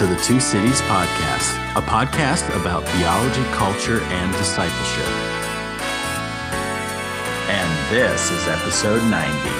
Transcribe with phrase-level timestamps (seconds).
[0.00, 5.04] to the Two Cities Podcast, a podcast about theology, culture, and discipleship.
[7.50, 9.50] And this is episode 90.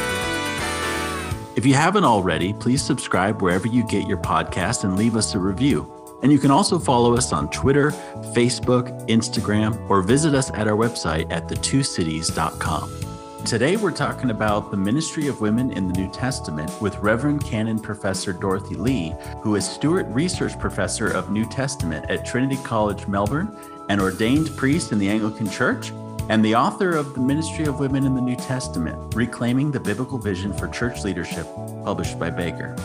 [1.57, 5.39] If you haven't already, please subscribe wherever you get your podcast and leave us a
[5.39, 5.93] review.
[6.23, 7.91] And you can also follow us on Twitter,
[8.33, 13.00] Facebook, Instagram, or visit us at our website at thetwocities.com.
[13.47, 17.81] Today, we're talking about the ministry of women in the New Testament with Reverend Canon
[17.81, 23.57] Professor Dorothy Lee, who is Stewart Research Professor of New Testament at Trinity College, Melbourne,
[23.89, 25.91] an ordained priest in the Anglican Church,
[26.29, 30.19] and the author of The Ministry of Women in the New Testament Reclaiming the Biblical
[30.19, 31.47] Vision for Church Leadership,
[31.83, 32.77] published by Baker.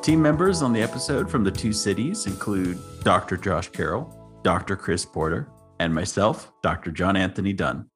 [0.00, 3.36] Team members on the episode from the two cities include Dr.
[3.36, 4.76] Josh Carroll, Dr.
[4.76, 5.48] Chris Porter,
[5.80, 6.92] and myself, Dr.
[6.92, 7.90] John Anthony Dunn.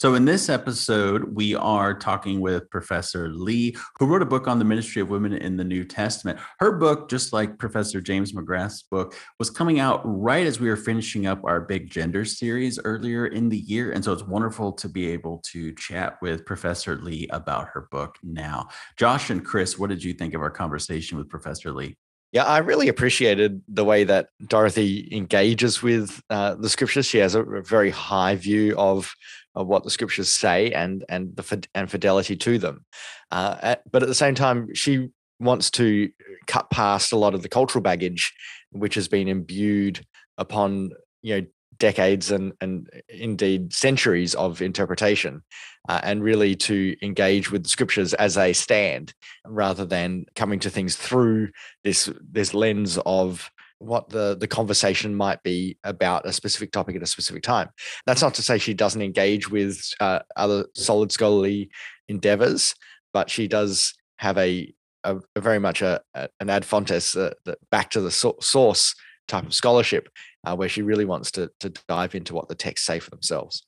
[0.00, 4.58] So, in this episode, we are talking with Professor Lee, who wrote a book on
[4.58, 6.38] the ministry of women in the New Testament.
[6.58, 10.76] Her book, just like Professor James McGrath's book, was coming out right as we were
[10.76, 13.92] finishing up our big gender series earlier in the year.
[13.92, 18.16] And so it's wonderful to be able to chat with Professor Lee about her book
[18.22, 18.68] now.
[18.96, 21.94] Josh and Chris, what did you think of our conversation with Professor Lee?
[22.32, 27.04] Yeah, I really appreciated the way that Dorothy engages with uh, the scriptures.
[27.04, 29.12] She has a very high view of
[29.54, 32.84] of what the scriptures say and and the and fidelity to them.
[33.30, 36.10] Uh, but at the same time, she wants to
[36.46, 38.32] cut past a lot of the cultural baggage
[38.72, 40.04] which has been imbued
[40.38, 40.90] upon
[41.22, 41.46] you know
[41.78, 45.42] decades and and indeed centuries of interpretation
[45.88, 49.14] uh, and really to engage with the scriptures as they stand
[49.46, 51.48] rather than coming to things through
[51.82, 53.50] this this lens of
[53.80, 57.70] what the the conversation might be about a specific topic at a specific time.
[58.06, 61.70] That's not to say she doesn't engage with uh, other solid scholarly
[62.08, 62.74] endeavors,
[63.12, 64.72] but she does have a,
[65.04, 67.32] a, a very much a, a, an ad fontes uh,
[67.70, 68.94] back to the so- source
[69.26, 70.10] type of scholarship,
[70.44, 73.66] uh, where she really wants to to dive into what the texts say for themselves.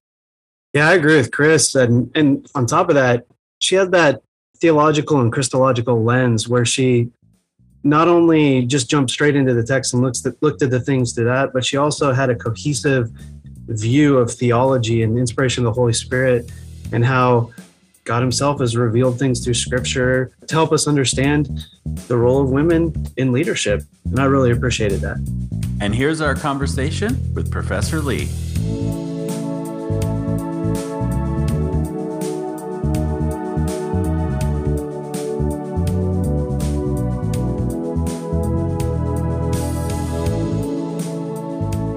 [0.74, 3.24] Yeah, I agree with Chris, and and on top of that,
[3.60, 4.20] she has that
[4.60, 7.10] theological and Christological lens where she
[7.84, 11.12] not only just jumped straight into the text and looked at, looked at the things
[11.14, 13.10] to that, but she also had a cohesive
[13.68, 16.50] view of theology and inspiration of the Holy Spirit
[16.92, 17.50] and how
[18.04, 21.66] God Himself has revealed things through Scripture to help us understand
[22.08, 23.82] the role of women in leadership.
[24.04, 25.18] And I really appreciated that.
[25.80, 28.28] And here's our conversation with Professor Lee.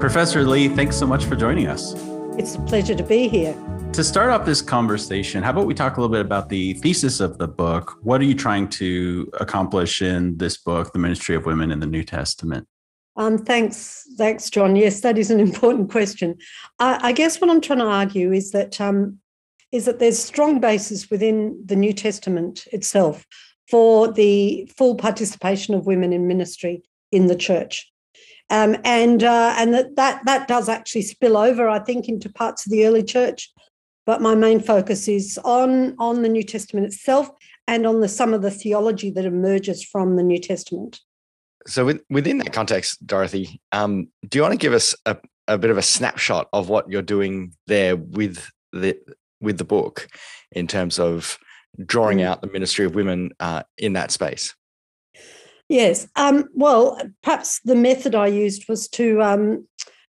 [0.06, 1.94] Professor Lee, thanks so much for joining us.
[2.38, 3.56] It's a pleasure to be here.
[3.92, 7.18] To start off this conversation, how about we talk a little bit about the thesis
[7.18, 7.98] of the book?
[8.02, 11.86] What are you trying to accomplish in this book, The Ministry of Women in the
[11.86, 12.68] New Testament?
[13.16, 14.76] Um, thanks, thanks, John.
[14.76, 16.36] Yes, that is an important question.
[16.78, 19.18] I, I guess what I'm trying to argue is that um,
[19.72, 23.26] is that there's strong basis within the New Testament itself
[23.68, 27.92] for the full participation of women in ministry in the church.
[28.48, 32.64] Um, and uh, and that, that that does actually spill over, I think, into parts
[32.64, 33.52] of the early church.
[34.04, 37.28] But my main focus is on on the New Testament itself
[37.66, 41.00] and on the some of the theology that emerges from the New Testament.
[41.66, 45.16] So, within that context, Dorothy, um, do you want to give us a,
[45.48, 48.96] a bit of a snapshot of what you're doing there with the
[49.40, 50.06] with the book
[50.52, 51.38] in terms of
[51.84, 52.24] drawing mm.
[52.24, 54.54] out the ministry of women uh, in that space?
[55.68, 56.06] Yes.
[56.16, 59.66] Um, well, perhaps the method I used was to um,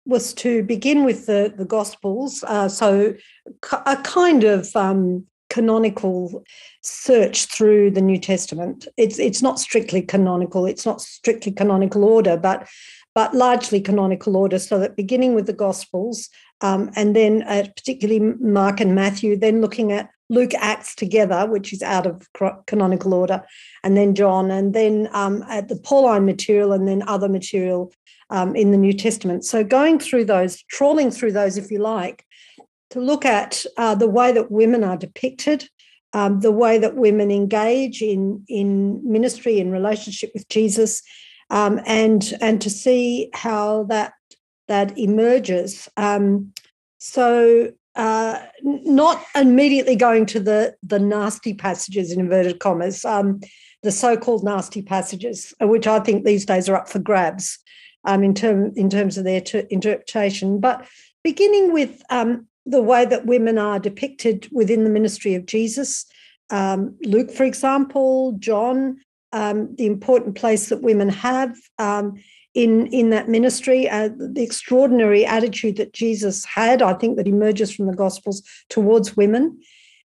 [0.07, 2.43] was to begin with the the Gospels.
[2.47, 3.15] Uh, so
[3.87, 6.43] a kind of um, canonical
[6.83, 8.89] search through the New Testament.
[8.97, 10.65] It's it's not strictly canonical.
[10.65, 12.67] It's not strictly canonical order, but
[13.15, 14.59] but largely canonical order.
[14.59, 16.31] So that beginning with the Gospels,
[16.63, 21.75] um, and then uh, particularly Mark and Matthew, then looking at Luke Acts together, which
[21.75, 22.27] is out of
[22.67, 23.43] canonical order,
[23.85, 27.93] and then John, and then um, at the Pauline material, and then other material
[28.31, 29.45] um, in the New Testament.
[29.45, 32.25] So going through those, trawling through those, if you like,
[32.91, 35.69] to look at uh, the way that women are depicted,
[36.15, 41.03] um, the way that women engage in in ministry in relationship with Jesus,
[41.51, 44.15] um, and and to see how that
[44.69, 45.91] that emerges.
[45.99, 46.53] Um,
[46.99, 53.41] so uh, not immediately going to the the nasty passages in inverted commas, um,
[53.83, 57.59] the so-called nasty passages, uh, which I think these days are up for grabs
[58.05, 60.61] um, in term in terms of their ter- interpretation.
[60.61, 60.87] But
[61.23, 66.07] beginning with um, the way that women are depicted within the ministry of Jesus,
[66.51, 68.99] um, Luke, for example, John,
[69.33, 72.15] um, the important place that women have um,
[72.55, 73.89] in in that ministry.
[73.89, 79.17] Uh, the extraordinary attitude that Jesus had, I think, that emerges from the Gospels towards
[79.17, 79.59] women,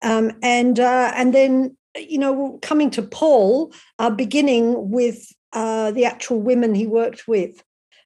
[0.01, 6.05] um, and uh, and then you know coming to Paul, uh, beginning with uh, the
[6.05, 7.63] actual women he worked with.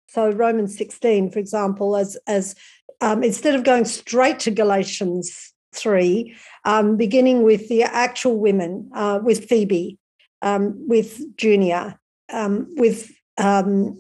[0.07, 2.55] So Romans 16, for example, as as
[3.01, 9.19] um, instead of going straight to Galatians 3, um, beginning with the actual women, uh,
[9.21, 9.97] with Phoebe,
[10.41, 11.99] um, with Junia,
[12.31, 13.99] um, with um,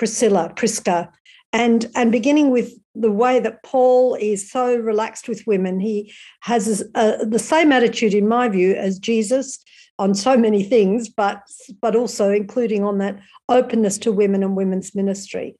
[0.00, 1.12] Priscilla, Prisca,
[1.52, 6.10] and and beginning with the way that Paul is so relaxed with women, he
[6.40, 9.62] has a, the same attitude, in my view, as Jesus
[9.98, 11.42] on so many things, but
[11.82, 13.20] but also including on that
[13.50, 15.54] openness to women and women's ministry,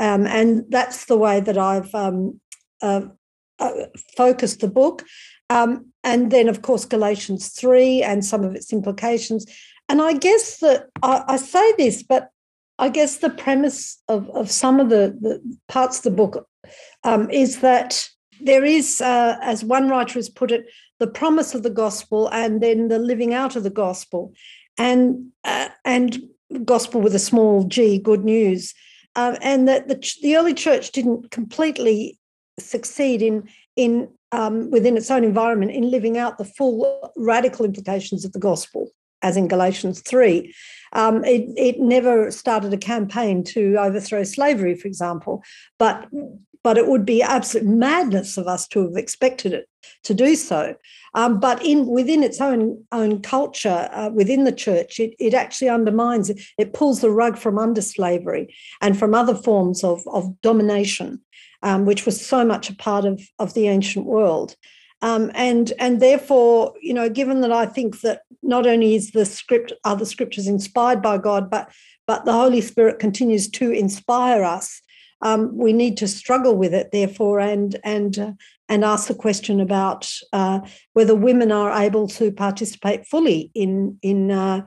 [0.00, 2.40] um, and that's the way that I've um,
[2.82, 3.02] uh,
[3.60, 3.72] uh,
[4.16, 5.04] focused the book.
[5.50, 9.46] Um, and then, of course, Galatians 3 and some of its implications.
[9.88, 12.30] And I guess that I, I say this, but
[12.78, 16.48] I guess the premise of, of some of the, the parts of the book
[17.04, 18.08] um, is that
[18.40, 20.66] there is, uh, as one writer has put it,
[20.98, 24.32] the promise of the gospel and then the living out of the gospel,
[24.78, 26.22] and uh, and
[26.64, 28.74] gospel with a small g, good news,
[29.16, 32.18] uh, and that the, the early church didn't completely
[32.58, 38.24] succeed in in um, within its own environment in living out the full radical implications
[38.24, 38.90] of the gospel,
[39.24, 40.54] as in Galatians 3.
[40.92, 45.42] Um, it, it never started a campaign to overthrow slavery, for example,
[45.78, 46.06] but
[46.62, 49.68] but it would be absolute madness of us to have expected it
[50.02, 50.74] to do so.
[51.12, 55.68] Um, but in within its own own culture, uh, within the church, it, it actually
[55.68, 56.40] undermines it.
[56.56, 61.20] It pulls the rug from under slavery and from other forms of, of domination
[61.64, 64.54] um, which was so much a part of, of the ancient world.
[65.04, 69.26] Um, and and therefore, you know, given that I think that not only is the
[69.26, 71.70] script are the scriptures inspired by God, but
[72.06, 74.80] but the Holy Spirit continues to inspire us.
[75.20, 78.32] Um, we need to struggle with it, therefore, and and uh,
[78.70, 80.60] and ask the question about uh,
[80.94, 84.66] whether women are able to participate fully in in uh,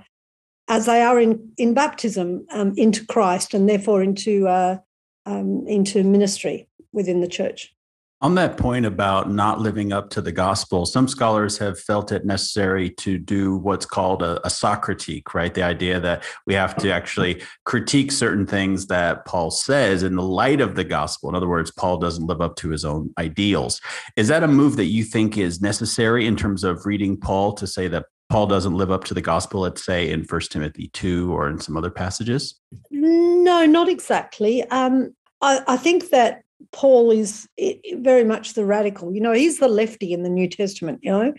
[0.68, 4.78] as they are in in baptism um, into Christ, and therefore into uh,
[5.25, 7.74] um, into ministry within the church.
[8.19, 12.25] On that point about not living up to the gospel, some scholars have felt it
[12.25, 15.54] necessary to do what's called a, a Sachkritik, right?
[15.54, 20.24] The idea that we have to actually critique certain things that Paul says in the
[20.24, 21.30] light of the gospel.
[21.30, 23.80] In other words, Paul doesn't live up to his own ideals.
[24.16, 27.68] Is that a move that you think is necessary in terms of reading Paul to
[27.68, 31.31] say that Paul doesn't live up to the gospel, let's say in First Timothy 2
[31.31, 32.60] or in some other passages?
[32.90, 34.64] No, not exactly.
[34.69, 37.48] Um, I, I think that Paul is
[37.94, 39.13] very much the radical.
[39.13, 41.00] You know, he's the lefty in the New Testament.
[41.01, 41.33] You know,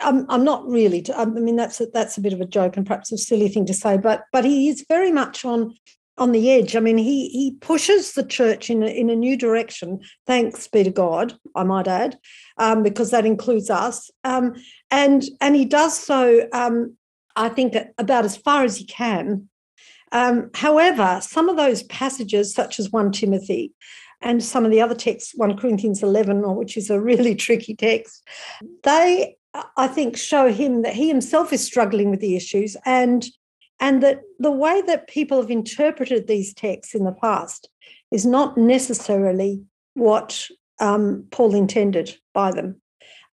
[0.00, 1.04] I'm, I'm not really.
[1.14, 3.66] I mean, that's a, that's a bit of a joke and perhaps a silly thing
[3.66, 5.74] to say, but but he is very much on
[6.16, 6.76] on the edge.
[6.76, 10.00] I mean, he he pushes the church in a, in a new direction.
[10.26, 12.18] Thanks be to God, I might add,
[12.58, 14.10] um, because that includes us.
[14.22, 14.54] Um,
[14.90, 16.48] and and he does so.
[16.52, 16.96] Um,
[17.36, 19.48] I think about as far as he can.
[20.12, 23.72] Um, however, some of those passages, such as one Timothy,
[24.24, 28.26] and some of the other texts, 1 Corinthians 11, which is a really tricky text,
[28.82, 29.36] they,
[29.76, 33.24] I think, show him that he himself is struggling with the issues and,
[33.78, 37.68] and that the way that people have interpreted these texts in the past
[38.10, 39.62] is not necessarily
[39.92, 40.48] what
[40.80, 42.80] um, Paul intended by them.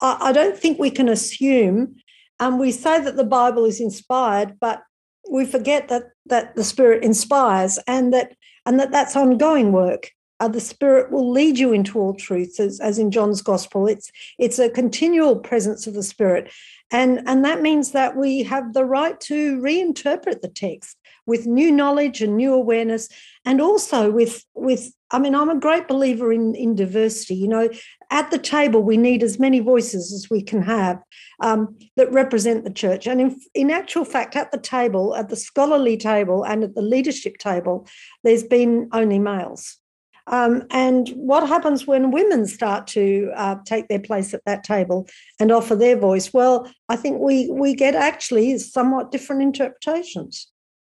[0.02, 1.96] I, I don't think we can assume,
[2.40, 4.82] and um, we say that the Bible is inspired, but
[5.30, 8.34] we forget that that the Spirit inspires and that
[8.66, 12.80] and that that's ongoing work uh, the Spirit will lead you into all truths, as,
[12.80, 13.86] as in John's Gospel.
[13.86, 16.50] It's it's a continual presence of the Spirit,
[16.90, 21.70] and and that means that we have the right to reinterpret the text with new
[21.70, 23.08] knowledge and new awareness,
[23.44, 24.92] and also with with.
[25.12, 27.34] I mean, I'm a great believer in in diversity.
[27.34, 27.68] You know,
[28.10, 31.02] at the table we need as many voices as we can have
[31.40, 35.36] um, that represent the church, and in in actual fact, at the table, at the
[35.36, 37.86] scholarly table, and at the leadership table,
[38.24, 39.79] there's been only males
[40.30, 45.08] um, and what happens when women start to uh, take their place at that table
[45.40, 46.32] and offer their voice?
[46.32, 50.46] Well, I think we we get actually somewhat different interpretations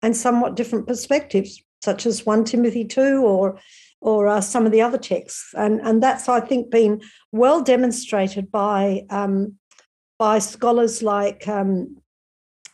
[0.01, 3.59] and somewhat different perspectives, such as one Timothy two or
[3.99, 7.01] or uh, some of the other texts, and and that's I think been
[7.33, 9.59] well demonstrated by um,
[10.17, 11.97] by scholars like um,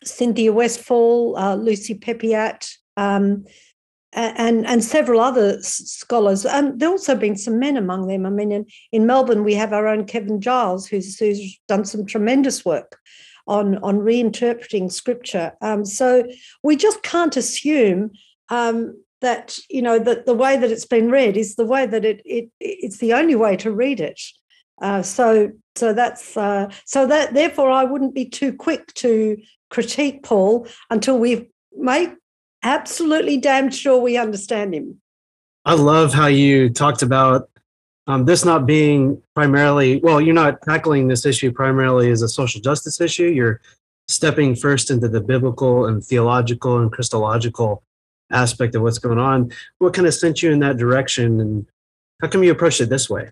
[0.04, 2.68] Cynthia Westfall, uh, Lucy Peppiatt.
[2.96, 3.46] Um,
[4.14, 6.44] and and several other scholars.
[6.44, 8.26] And there have also been some men among them.
[8.26, 12.04] I mean, in, in Melbourne, we have our own Kevin Giles, who's, who's done some
[12.04, 12.98] tremendous work
[13.46, 15.52] on, on reinterpreting scripture.
[15.60, 16.24] Um, so
[16.62, 18.12] we just can't assume
[18.50, 22.04] um, that you know that the way that it's been read is the way that
[22.04, 24.20] it, it it's the only way to read it.
[24.82, 29.38] Uh, so so that's uh, so that therefore I wouldn't be too quick to
[29.70, 32.14] critique Paul until we've made
[32.62, 35.00] absolutely damn sure we understand him.
[35.64, 37.48] I love how you talked about
[38.06, 40.20] um, this not being primarily well.
[40.20, 43.26] You're not tackling this issue primarily as a social justice issue.
[43.28, 43.60] You're
[44.08, 47.82] stepping first into the biblical and theological and Christological
[48.30, 49.52] aspect of what's going on.
[49.78, 51.66] What kind of sent you in that direction, and
[52.20, 53.30] how come you approached it this way?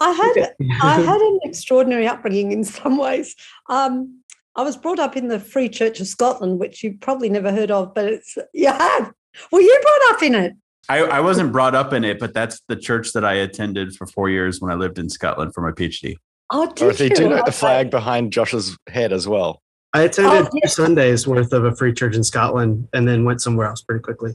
[0.00, 3.34] I had I had an extraordinary upbringing in some ways.
[3.68, 4.20] Um,
[4.56, 7.70] I was brought up in the Free Church of Scotland, which you probably never heard
[7.70, 9.12] of, but it's you have.
[9.50, 10.52] Were you brought up in it?
[10.88, 14.06] I, I wasn't brought up in it, but that's the church that I attended for
[14.06, 16.16] four years when I lived in Scotland for my PhD.
[16.50, 17.10] Oh, did Dorothy, you?
[17.10, 19.60] do you know the flag behind Josh's head as well?
[19.94, 20.68] I attended Oh, two yeah.
[20.68, 24.34] Sundays worth of a free church in Scotland, and then went somewhere else pretty quickly.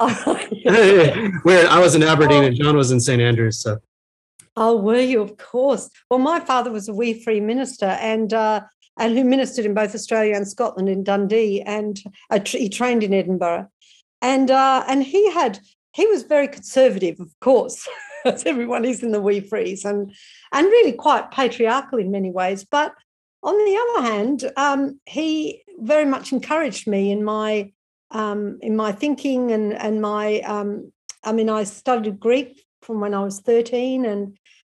[0.00, 0.40] Oh,
[1.42, 3.78] Where I was in Aberdeen and John was in St Andrews, so
[4.56, 5.20] Oh, were you?
[5.20, 5.90] Of course.
[6.08, 8.62] Well, my father was a wee free minister, and uh,
[8.98, 13.14] and who ministered in both Australia and Scotland in Dundee, and uh, he trained in
[13.14, 13.68] Edinburgh,
[14.22, 15.60] and uh, and he had
[15.92, 17.88] he was very conservative, of course,
[18.24, 20.12] as everyone is in the wee frees, and
[20.52, 22.64] and really quite patriarchal in many ways.
[22.64, 22.94] But
[23.42, 27.72] on the other hand, um, he very much encouraged me in my
[28.10, 33.14] um, in my thinking and and my um, I mean, I studied Greek from when
[33.14, 34.36] I was thirteen, and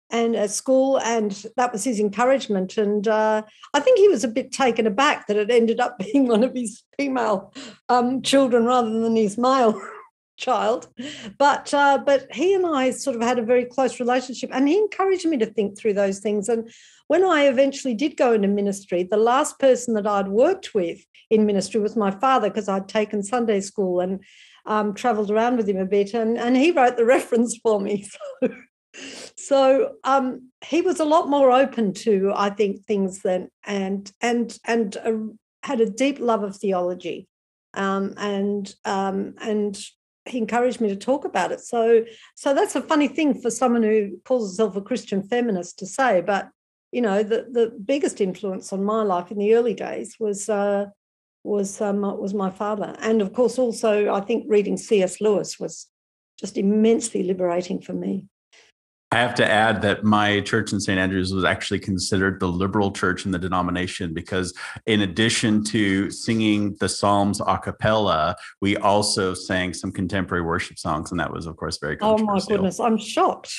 [0.09, 2.77] and at school, and that was his encouragement.
[2.77, 6.27] And uh, I think he was a bit taken aback that it ended up being
[6.27, 7.53] one of his female
[7.89, 9.79] um, children rather than his male
[10.37, 10.87] child.
[11.37, 14.77] But uh, but he and I sort of had a very close relationship, and he
[14.77, 16.47] encouraged me to think through those things.
[16.47, 16.69] And
[17.07, 20.99] when I eventually did go into ministry, the last person that I'd worked with
[21.29, 24.23] in ministry was my father because I'd taken Sunday school and
[24.65, 28.07] um, travelled around with him a bit, and and he wrote the reference for me.
[28.41, 28.49] So
[29.35, 34.57] so um, he was a lot more open to i think things than and and
[34.65, 34.97] and
[35.67, 37.27] had a deep love of theology.
[37.73, 39.77] Um, and um, and
[40.25, 41.61] he encouraged me to talk about it.
[41.61, 45.85] So so that's a funny thing for someone who calls herself a christian feminist to
[45.85, 46.49] say but
[46.91, 50.85] you know the the biggest influence on my life in the early days was uh,
[51.43, 52.95] was um, was my father.
[52.99, 55.87] And of course also i think reading cs lewis was
[56.39, 58.25] just immensely liberating for me
[59.11, 60.99] I have to add that my church in St.
[60.99, 64.53] Andrews was actually considered the liberal church in the denomination because,
[64.85, 71.11] in addition to singing the Psalms a cappella, we also sang some contemporary worship songs.
[71.11, 73.53] And that was, of course, very Oh my goodness, I'm shocked.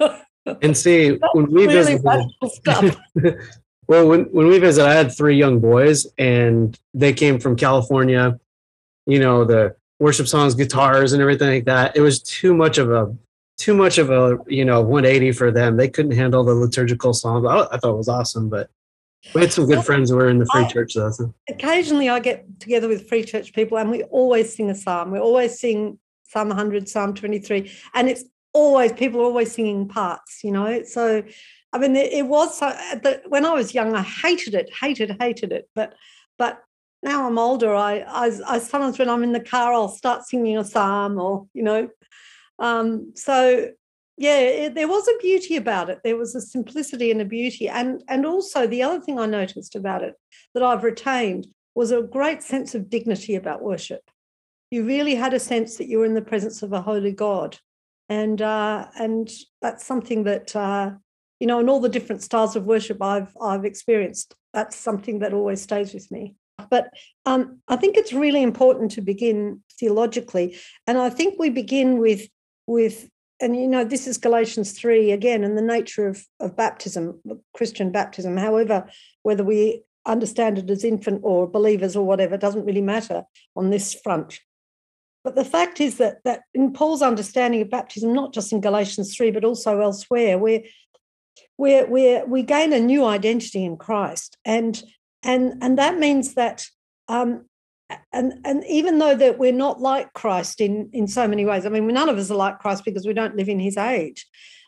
[0.62, 2.04] and see when we really visited.
[2.04, 2.96] radical stuff.
[3.86, 8.40] well, when when we visited, I had three young boys, and they came from California.
[9.06, 11.96] You know the worship songs, guitars, and everything like that.
[11.96, 13.16] It was too much of a
[13.58, 15.76] too much of a you know 180 for them.
[15.76, 17.46] They couldn't handle the liturgical songs.
[17.46, 18.70] I, I thought it was awesome, but
[19.34, 21.10] we had some good friends who were in the free I- church though.
[21.10, 21.34] So.
[21.48, 25.10] Occasionally, I get together with free church people, and we always sing a psalm.
[25.10, 30.42] We always sing Psalm 100, Psalm 23, and it's always people are always singing parts.
[30.42, 31.22] You know, so
[31.72, 32.76] I mean, it, it was so.
[33.28, 35.68] When I was young, I hated it, hated, hated it.
[35.74, 35.94] But
[36.38, 36.62] but
[37.02, 37.74] now I'm older.
[37.74, 41.46] I, I I sometimes when I'm in the car, I'll start singing a psalm, or
[41.54, 41.88] you know,
[42.62, 43.68] um, so
[44.16, 45.98] yeah, it, there was a beauty about it.
[46.04, 49.74] There was a simplicity and a beauty, and and also the other thing I noticed
[49.74, 50.14] about it
[50.54, 54.02] that I've retained was a great sense of dignity about worship.
[54.70, 57.58] You really had a sense that you were in the presence of a holy God,
[58.08, 59.28] and uh, and
[59.60, 60.92] that's something that uh,
[61.40, 65.32] you know, in all the different styles of worship I've I've experienced, that's something that
[65.32, 66.36] always stays with me.
[66.70, 66.90] But
[67.26, 72.28] um, I think it's really important to begin theologically, and I think we begin with
[72.66, 73.08] with
[73.40, 77.20] and you know this is galatians 3 again and the nature of, of baptism
[77.54, 78.36] christian baptism.
[78.36, 78.88] However
[79.22, 83.22] whether we understand it as infant or believers or whatever doesn't really matter
[83.54, 84.40] on this front.
[85.22, 89.16] But the fact is that that in paul's understanding of baptism not just in galatians
[89.16, 90.62] 3 but also elsewhere where
[91.56, 94.36] where where we gain a new identity in christ.
[94.44, 94.82] And
[95.22, 96.66] and and that means that
[97.08, 97.46] um,
[98.12, 101.68] and and even though that we're not like Christ in in so many ways, I
[101.68, 104.26] mean, none of us are like Christ because we don't live in His age,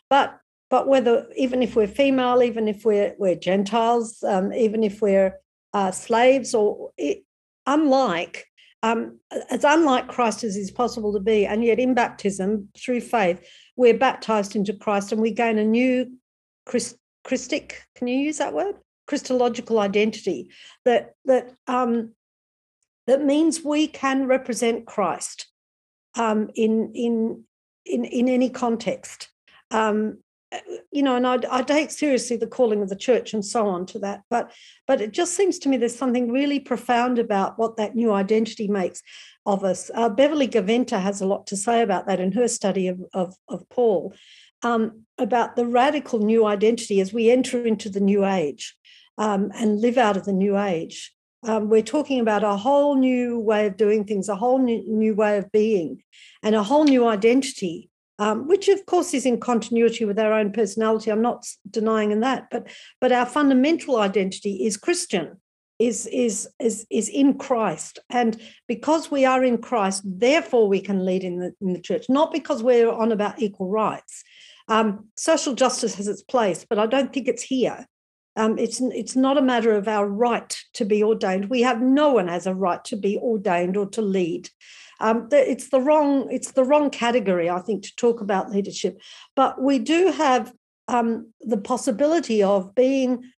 [0.09, 0.37] but
[0.69, 5.39] but whether even if we're female, even if we're we're Gentiles, um, even if we're
[5.73, 7.23] uh, slaves, or it,
[7.65, 8.45] unlike
[8.83, 13.43] um, as unlike Christ as is possible to be, and yet in baptism through faith,
[13.75, 16.11] we're baptized into Christ, and we gain a new
[16.65, 17.81] Christ, Christic.
[17.95, 18.75] Can you use that word?
[19.07, 20.49] Christological identity
[20.83, 22.13] that that um,
[23.07, 25.47] that means we can represent Christ
[26.15, 27.43] um, in in
[27.85, 29.29] in in any context.
[29.71, 30.19] Um,
[30.91, 33.85] you know, and I, I take seriously the calling of the church and so on
[33.87, 34.21] to that.
[34.29, 34.51] But
[34.87, 38.67] but it just seems to me there's something really profound about what that new identity
[38.67, 39.01] makes
[39.45, 39.91] of us.
[39.93, 43.35] Uh, Beverly Gaventa has a lot to say about that in her study of of,
[43.49, 44.13] of Paul,
[44.63, 48.75] um, about the radical new identity as we enter into the new age
[49.17, 51.14] um, and live out of the new age.
[51.45, 55.13] Um, we're talking about a whole new way of doing things, a whole new, new
[55.13, 56.01] way of being,
[56.43, 60.51] and a whole new identity um, which of course is in continuity with our own
[60.51, 61.11] personality.
[61.11, 62.67] I'm not denying in that, but
[63.01, 65.41] but our fundamental identity is Christian,
[65.79, 71.05] is is is is in Christ, and because we are in Christ, therefore we can
[71.05, 72.05] lead in the in the church.
[72.07, 74.23] Not because we're on about equal rights.
[74.67, 77.85] Um, social justice has its place, but I don't think it's here.
[78.35, 81.49] Um, it's it's not a matter of our right to be ordained.
[81.49, 84.49] We have no one has a right to be ordained or to lead.
[84.99, 88.99] Um, it's the wrong it's the wrong category, I think, to talk about leadership.
[89.35, 90.53] But we do have
[90.87, 93.31] um, the possibility of being,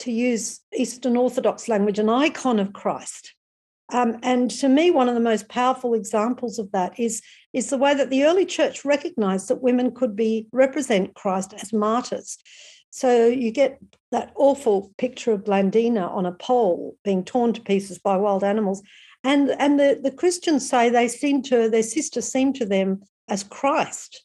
[0.00, 3.34] to use Eastern Orthodox language, an icon of Christ.
[3.90, 7.78] Um, and to me, one of the most powerful examples of that is, is the
[7.78, 12.38] way that the early church recognized that women could be represent Christ as martyrs.
[12.90, 13.78] So you get
[14.10, 18.82] that awful picture of Blandina on a pole being torn to pieces by wild animals.
[19.24, 23.44] And, and the, the Christians say they seem to, their sister seemed to them as
[23.44, 24.24] Christ.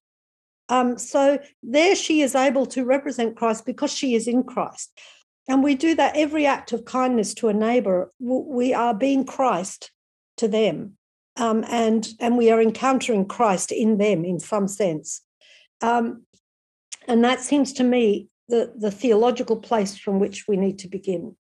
[0.70, 4.98] Um, so there she is able to represent Christ because she is in Christ.
[5.48, 8.12] And we do that every act of kindness to a neighbor.
[8.20, 9.92] We are being Christ
[10.38, 10.98] to them.
[11.36, 15.22] Um, and, and we are encountering Christ in them in some sense.
[15.82, 16.24] Um,
[17.08, 21.36] and that seems to me the, the theological place from which we need to begin.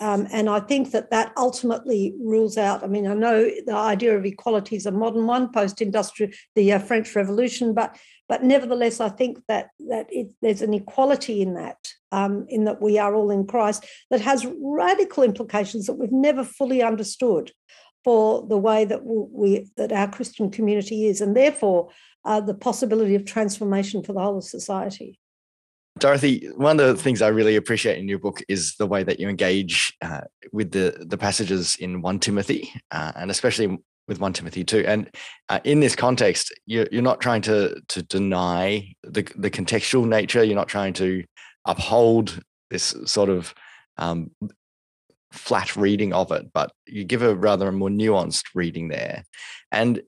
[0.00, 2.82] Um, and I think that that ultimately rules out.
[2.82, 6.80] I mean, I know the idea of equality is a modern one, post-industrial, the uh,
[6.80, 7.96] French Revolution, but
[8.28, 11.78] but nevertheless, I think that that it, there's an equality in that,
[12.10, 16.42] um, in that we are all in Christ, that has radical implications that we've never
[16.42, 17.52] fully understood
[18.02, 21.90] for the way that we that our Christian community is, and therefore
[22.24, 25.20] uh, the possibility of transformation for the whole of society.
[25.98, 29.20] Dorothy, one of the things I really appreciate in your book is the way that
[29.20, 33.78] you engage uh, with the the passages in one Timothy, uh, and especially
[34.08, 34.84] with one Timothy two.
[34.86, 35.08] And
[35.48, 40.42] uh, in this context, you're, you're not trying to to deny the the contextual nature.
[40.42, 41.22] You're not trying to
[41.64, 43.54] uphold this sort of
[43.96, 44.32] um,
[45.30, 49.24] flat reading of it, but you give a rather a more nuanced reading there.
[49.70, 50.02] And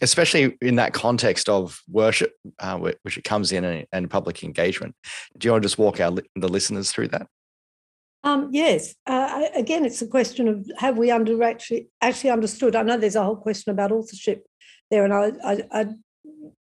[0.00, 4.94] especially in that context of worship, uh, which it comes in and, and, public engagement.
[5.38, 7.26] Do you want to just walk our the listeners through that?
[8.22, 8.94] Um, yes.
[9.06, 12.74] Uh, again, it's a question of have we under actually actually understood?
[12.74, 14.46] I know there's a whole question about authorship
[14.90, 15.86] there, and I, I, I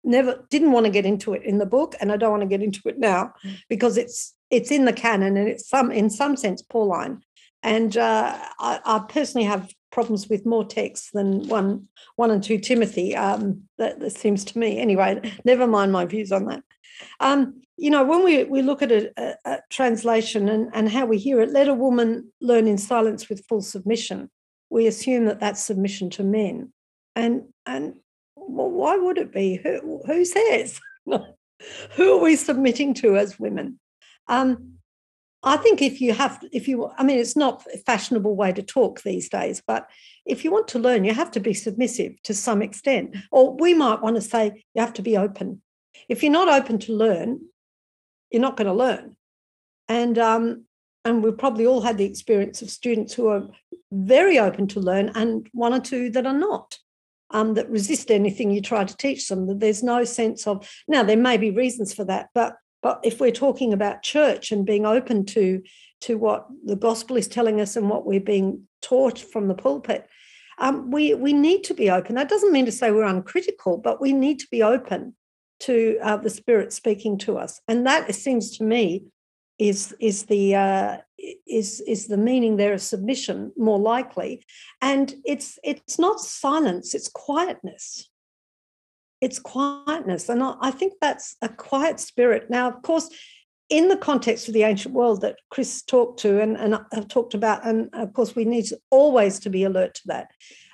[0.05, 2.49] never didn't want to get into it in the book, and I don't want to
[2.49, 3.57] get into it now mm.
[3.69, 7.23] because it's it's in the canon and it's some in some sense Pauline.
[7.65, 12.59] And uh, I, I, personally have problems with more texts than one one and two
[12.59, 13.15] Timothy.
[13.15, 15.21] Um, that, that, seems to me anyway.
[15.45, 16.63] Never mind my views on that.
[17.21, 21.07] Um, you know, when we, we look at a, a, a, translation and, and how
[21.07, 24.31] we hear it, let a woman learn in silence with full submission.
[24.71, 26.73] We assume that that's submission to men,
[27.15, 27.95] and and
[28.37, 29.57] well, why would it be?
[29.63, 30.81] Who who says?
[31.07, 33.79] who are we submitting to as women?
[34.29, 34.79] Um,
[35.45, 38.63] I think if you have, if you, I mean, it's not a fashionable way to
[38.63, 39.89] talk these days, but
[40.25, 43.17] if you want to learn, you have to be submissive to some extent.
[43.33, 45.61] Or we might want to say you have to be open.
[46.09, 47.41] If you're not open to learn,
[48.31, 49.17] you're not going to learn.
[49.89, 50.65] And um,
[51.05, 53.49] and we've probably all had the experience of students who are
[53.91, 56.79] very open to learn and one or two that are not.
[57.35, 59.47] Um, that resist anything you try to teach them.
[59.47, 63.21] That there's no sense of now there may be reasons for that, but but if
[63.21, 65.63] we're talking about church and being open to,
[66.03, 70.09] to what the gospel is telling us and what we're being taught from the pulpit,
[70.59, 72.15] um, we, we need to be open.
[72.17, 75.15] That doesn't mean to say we're uncritical, but we need to be open
[75.61, 77.61] to uh, the Spirit speaking to us.
[77.69, 79.05] And that, it seems to me,
[79.59, 80.97] is is the uh,
[81.47, 84.43] is is the meaning there of submission more likely,
[84.81, 88.11] and it's it's not silence; it's quietness
[89.23, 90.29] it's quietness.
[90.29, 92.51] And I think that's a quiet spirit.
[92.51, 93.09] Now, of course,
[93.71, 97.33] in the context of the ancient world that Chris talked to and, and I've talked
[97.33, 100.31] about, and of course, we need always to be alert to that.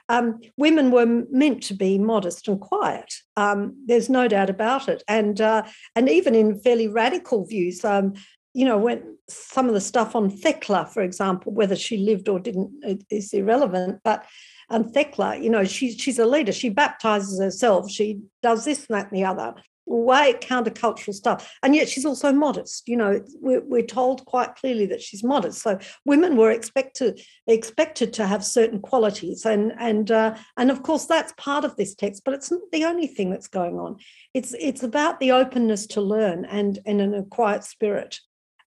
[0.08, 3.12] Um, women were meant to be modest and quiet.
[3.36, 5.02] Um, there's no doubt about it.
[5.06, 8.14] And uh, and even in fairly radical views, um,
[8.54, 12.40] you know, when some of the stuff on Thecla, for example, whether she lived or
[12.40, 12.70] didn't
[13.10, 14.00] is irrelevant.
[14.02, 14.24] But
[14.70, 16.52] And Thecla, you know, she's she's a leader.
[16.52, 17.90] She baptizes herself.
[17.90, 19.54] She does this and that and the other.
[19.86, 21.56] Way countercultural stuff.
[21.62, 22.86] And yet she's also modest.
[22.86, 25.62] You know we're, we're told quite clearly that she's modest.
[25.62, 29.46] So women were expected expected to have certain qualities.
[29.46, 32.84] And and uh, and of course that's part of this text but it's not the
[32.84, 33.96] only thing that's going on.
[34.34, 38.20] It's it's about the openness to learn and and in a quiet spirit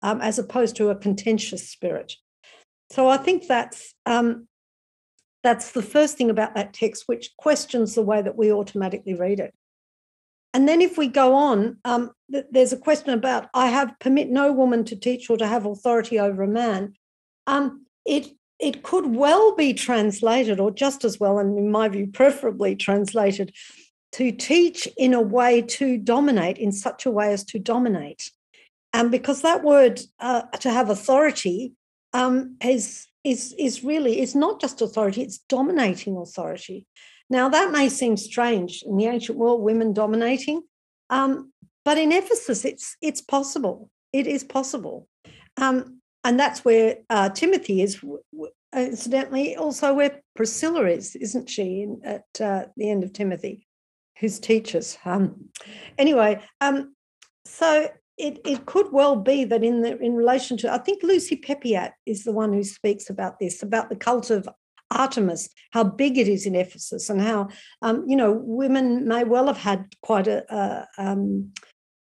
[0.03, 2.15] um, as opposed to a contentious spirit.
[2.93, 4.49] So i think that's um,
[5.43, 9.41] that's the first thing about that text which questions the way that we automatically read
[9.41, 9.55] it
[10.53, 14.31] and then if we go on, um, th- there's a question about I have permit
[14.31, 16.95] no woman to teach or to have authority over a man.
[17.47, 22.07] Um, it it could well be translated, or just as well, and in my view,
[22.07, 23.55] preferably translated,
[24.13, 28.31] to teach in a way to dominate, in such a way as to dominate.
[28.93, 31.75] And because that word uh, to have authority
[32.13, 36.87] um, is is is really it's not just authority; it's dominating authority.
[37.31, 40.63] Now, that may seem strange in the ancient world, women dominating,
[41.11, 41.53] um,
[41.85, 43.89] but in Ephesus, it's, it's possible.
[44.13, 45.09] It is possible.
[45.57, 48.05] Um, and that's where uh, Timothy is,
[48.75, 53.67] incidentally, also where Priscilla is, isn't she, in, at uh, the end of Timothy,
[54.19, 54.99] whose teaches.
[55.05, 55.49] Um,
[55.97, 56.95] anyway, um,
[57.45, 57.89] so
[58.21, 61.93] it, it could well be that in the in relation to I think Lucy Peppiatt
[62.07, 64.49] is the one who speaks about this about the cult of
[64.91, 67.49] Artemis, how big it is in Ephesus, and how
[67.83, 71.53] um, you know women may well have had quite a um,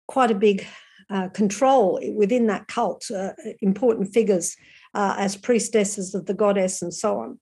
[0.07, 0.67] quite a big
[1.11, 4.57] uh, control within that cult, uh, important figures
[4.95, 7.39] uh, as priestesses of the goddess and so on.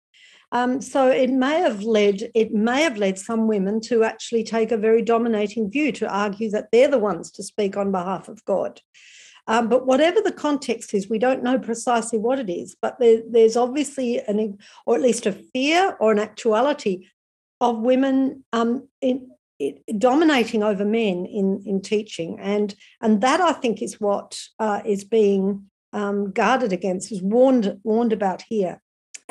[0.53, 4.71] Um, so it may have led it may have led some women to actually take
[4.71, 8.45] a very dominating view to argue that they're the ones to speak on behalf of
[8.45, 8.81] God.
[9.49, 13.23] Um, but whatever the context is, we don't know precisely what it is, but there,
[13.29, 17.09] there's obviously an, or at least a fear or an actuality
[17.61, 22.39] of women um, in, in, dominating over men in, in teaching.
[22.41, 27.81] And, and that I think is what uh, is being um, guarded against, is warned,
[27.83, 28.81] warned about here.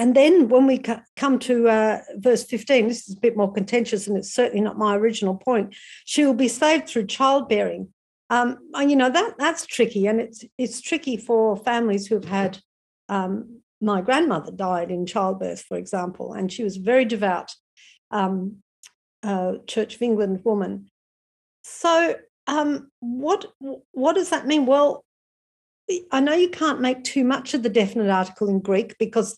[0.02, 0.82] And then when we
[1.16, 4.76] come to uh, verse 15, this is a bit more contentious and it's certainly not
[4.76, 5.76] my original point.
[6.06, 7.90] She will be saved through childbearing.
[8.32, 12.58] Um, you know that that's tricky, and it's it's tricky for families who've had.
[13.10, 17.54] Um, my grandmother died in childbirth, for example, and she was a very devout
[18.10, 18.64] um,
[19.22, 20.90] uh, Church of England woman.
[21.62, 22.16] So,
[22.48, 23.54] um, what
[23.92, 24.66] what does that mean?
[24.66, 25.06] Well,
[26.12, 29.38] I know you can't make too much of the definite article in Greek because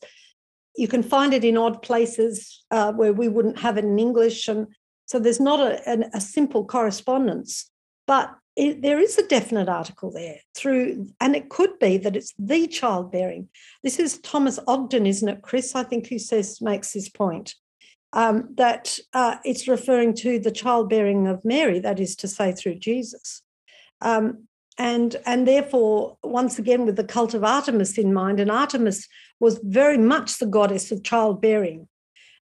[0.75, 4.47] you can find it in odd places uh, where we wouldn't have it in English,
[4.47, 4.67] and
[5.05, 7.69] so there's not a, a simple correspondence.
[8.05, 12.33] But it, there is a definite article there through, and it could be that it's
[12.37, 13.49] the childbearing.
[13.83, 15.75] This is Thomas Ogden, isn't it, Chris?
[15.75, 17.55] I think who says makes this point
[18.13, 22.75] um, that uh, it's referring to the childbearing of Mary, that is to say, through
[22.75, 23.41] Jesus.
[24.01, 29.07] Um, and and therefore, once again, with the cult of Artemis in mind, and Artemis
[29.39, 31.87] was very much the goddess of childbearing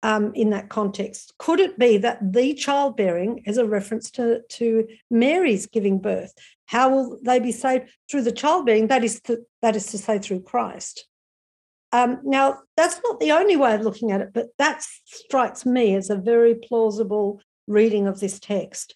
[0.03, 1.33] um, in that context.
[1.39, 6.33] Could it be that the childbearing is a reference to, to Mary's giving birth?
[6.67, 8.87] How will they be saved through the childbearing?
[8.87, 11.07] That is to, that is to say, through Christ.
[11.91, 15.95] Um, now, that's not the only way of looking at it, but that strikes me
[15.95, 18.95] as a very plausible reading of this text.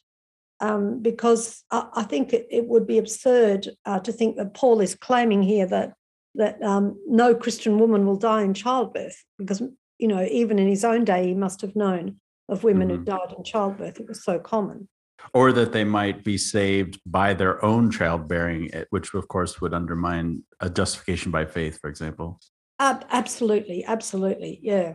[0.61, 4.81] Um, because I, I think it, it, would be absurd uh, to think that Paul
[4.81, 5.93] is claiming here that
[6.35, 9.61] that um, no Christian woman will die in childbirth, because
[9.99, 12.17] you know, even in his own day, he must have known
[12.47, 12.99] of women mm-hmm.
[12.99, 13.99] who died in childbirth.
[13.99, 14.87] It was so common.
[15.33, 19.73] Or that they might be saved by their own childbearing, eh, which of course would
[19.73, 22.39] undermine a justification by faith, for example.
[22.79, 24.93] Uh, absolutely, absolutely, yeah,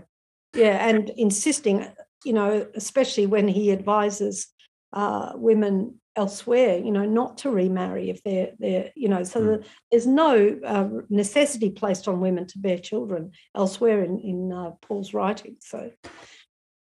[0.54, 1.86] yeah, and insisting,
[2.24, 4.48] you know, especially when he advises
[4.94, 9.64] uh, women elsewhere, you know, not to remarry if they're they're, you know, so mm.
[9.90, 15.12] there's no uh, necessity placed on women to bear children elsewhere in in uh, Paul's
[15.12, 15.56] writing.
[15.60, 15.90] So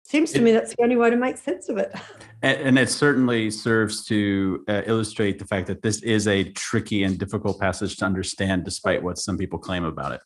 [0.05, 1.93] seems to it, me that's the only way to make sense of it.
[2.45, 7.05] And, and it certainly serves to uh, illustrate the fact that this is a tricky
[7.05, 10.21] and difficult passage to understand, despite what some people claim about it.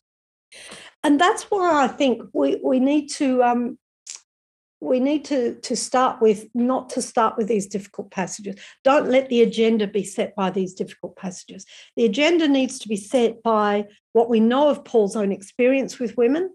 [1.03, 3.77] And that's why I think we we need to um,
[4.79, 8.55] we need to, to start with not to start with these difficult passages.
[8.83, 11.65] Don't let the agenda be set by these difficult passages.
[11.95, 16.17] The agenda needs to be set by what we know of Paul's own experience with
[16.17, 16.51] women,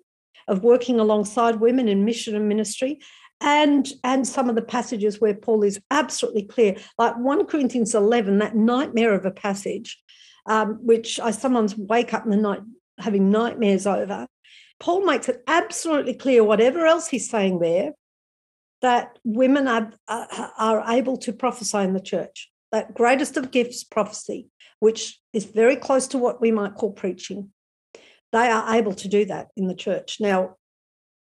[0.46, 3.00] of working alongside women in mission and ministry,
[3.40, 8.38] and, and some of the passages where Paul is absolutely clear, like 1 Corinthians 11,
[8.38, 10.00] that nightmare of a passage,
[10.46, 12.60] um, which I sometimes wake up in the night
[12.98, 14.28] having nightmares over
[14.82, 17.92] Paul makes it absolutely clear, whatever else he's saying there,
[18.82, 22.50] that women are, uh, are able to prophesy in the church.
[22.72, 24.48] That greatest of gifts, prophecy,
[24.80, 27.52] which is very close to what we might call preaching.
[28.32, 30.18] They are able to do that in the church.
[30.20, 30.56] Now,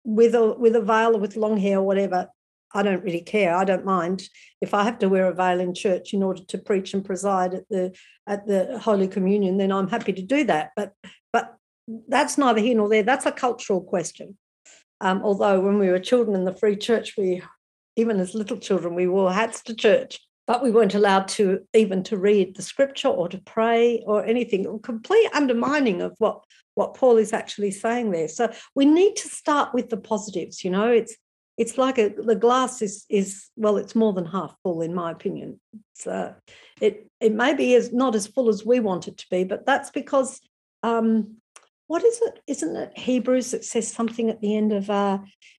[0.04, 2.30] with a with a veil or with long hair or whatever,
[2.74, 3.56] I don't really care.
[3.56, 4.24] I don't mind
[4.62, 7.54] if I have to wear a veil in church in order to preach and preside
[7.54, 7.94] at the
[8.28, 9.58] at the Holy Communion.
[9.58, 10.72] Then I'm happy to do that.
[10.76, 10.94] But
[11.34, 11.56] but
[12.08, 13.04] that's neither here nor there.
[13.04, 14.38] That's a cultural question.
[15.02, 17.42] Um, although when we were children in the free church, we
[17.98, 22.04] even as little children we wore hats to church, but we weren't allowed to even
[22.04, 24.80] to read the scripture or to pray or anything.
[24.82, 26.44] Complete undermining of what
[26.76, 28.28] what Paul is actually saying there.
[28.28, 30.64] So we need to start with the positives.
[30.64, 31.18] You know, it's
[31.58, 35.12] it's like a, the glass is is well, it's more than half full in my
[35.12, 35.60] opinion.
[35.94, 36.34] So
[36.80, 39.90] it it maybe is not as full as we want it to be, but that's
[39.90, 40.40] because
[40.84, 41.38] um,
[41.92, 42.40] what is it?
[42.48, 45.18] Isn't it Hebrews that says something at the end of uh,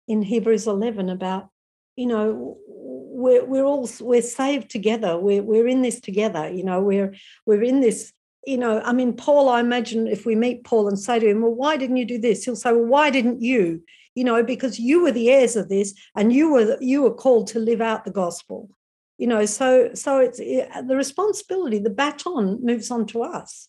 [0.08, 1.50] in Hebrews eleven about
[1.94, 5.18] you know we're we're all we're saved together.
[5.18, 6.50] We're we're in this together.
[6.50, 7.14] You know we're
[7.44, 8.14] we're in this
[8.46, 11.42] you know, I mean, Paul, I imagine if we meet Paul and say to him,
[11.42, 12.44] well, why didn't you do this?
[12.44, 13.84] He'll say, well, why didn't you?
[14.16, 17.46] You know, because you were the heirs of this and you were you were called
[17.48, 18.70] to live out the gospel.
[19.18, 23.68] You know, so so it's the responsibility, the baton moves on to us.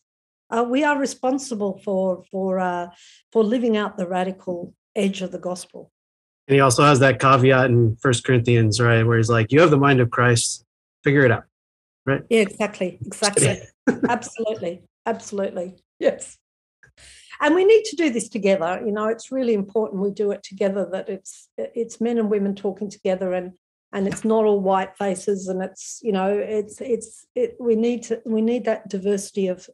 [0.53, 2.87] Uh, we are responsible for for uh,
[3.31, 5.91] for living out the radical edge of the gospel.
[6.47, 9.71] And he also has that caveat in First Corinthians, right, where he's like, "You have
[9.71, 10.63] the mind of Christ,
[11.03, 11.45] figure it out."
[12.05, 12.21] Right?
[12.29, 13.61] Yeah, exactly, exactly.
[14.09, 15.75] absolutely, absolutely.
[15.99, 16.37] Yes.
[17.41, 18.81] And we need to do this together.
[18.85, 20.87] You know, it's really important we do it together.
[20.91, 23.53] That it's it's men and women talking together, and
[23.93, 25.47] and it's not all white faces.
[25.47, 27.55] And it's you know, it's it's it.
[27.59, 29.69] We need to we need that diversity of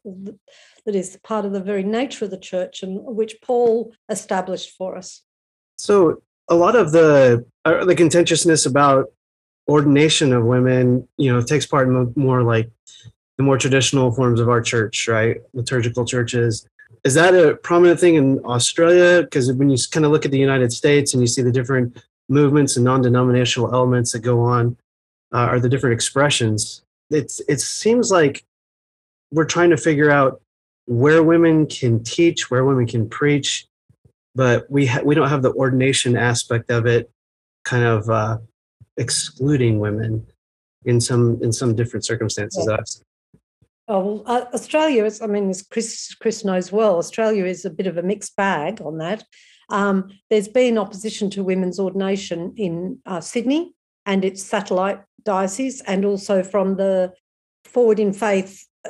[0.86, 4.98] that is part of the very nature of the church, and which Paul established for
[4.98, 5.24] us.
[5.78, 9.12] So a lot of the uh, the contentiousness about
[9.68, 12.70] ordination of women, you know, takes part in the more like
[13.38, 15.38] the more traditional forms of our church, right?
[15.54, 16.68] Liturgical churches.
[17.06, 19.22] Is that a prominent thing in Australia?
[19.22, 22.04] Because when you kind of look at the United States and you see the different
[22.30, 24.78] movements and non-denominational elements that go on,
[25.34, 28.46] uh, or the different expressions, it's it seems like
[29.32, 30.42] we're trying to figure out
[30.86, 33.68] where women can teach, where women can preach,
[34.36, 37.12] but we ha- we don't have the ordination aspect of it,
[37.66, 38.38] kind of uh,
[38.98, 40.26] excluding women
[40.86, 42.66] in some in some different circumstances.
[42.68, 42.78] Yeah.
[43.92, 47.72] Oh, well, uh, Australia is, I mean, as Chris, Chris knows well, Australia is a
[47.72, 49.24] bit of a mixed bag on that.
[49.70, 53.74] Um, there's been opposition to women's ordination in uh, Sydney
[54.06, 57.14] and its satellite diocese, and also from the
[57.66, 58.90] Forward in Faith uh,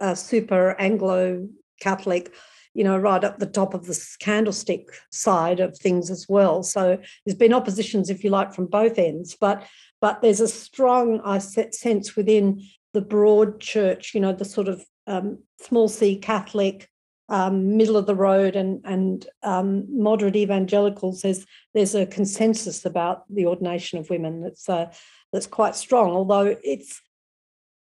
[0.00, 1.48] uh super Anglo
[1.80, 2.34] Catholic,
[2.74, 6.62] you know, right up the top of the candlestick side of things as well.
[6.62, 9.64] So there's been oppositions, if you like, from both ends, but
[10.00, 12.62] but there's a strong I sense within
[12.92, 16.88] the broad church, you know, the sort of um, small c Catholic,
[17.28, 21.22] um, middle of the road, and and um, moderate evangelicals.
[21.22, 24.92] There's there's a consensus about the ordination of women that's uh,
[25.32, 26.10] that's quite strong.
[26.10, 27.00] Although it's,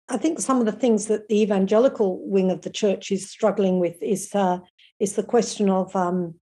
[0.10, 3.80] I think some of the things that the evangelical wing of the church is struggling
[3.80, 4.60] with is uh,
[5.00, 6.36] is the question of um,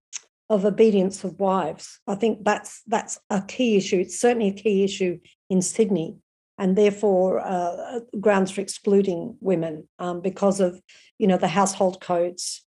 [0.50, 2.00] of obedience of wives.
[2.06, 4.00] I think that's that's a key issue.
[4.00, 5.18] It's certainly a key issue
[5.50, 6.16] in Sydney
[6.58, 10.80] and therefore uh, grounds for excluding women um, because of
[11.18, 12.64] you know the household codes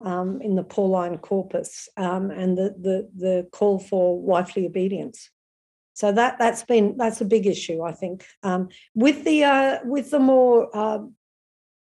[0.00, 5.30] um, in the Pauline corpus um, and the, the the call for wifely obedience.
[5.94, 8.24] So that that's been that's a big issue, I think.
[8.42, 11.00] Um, with the uh, with the more uh,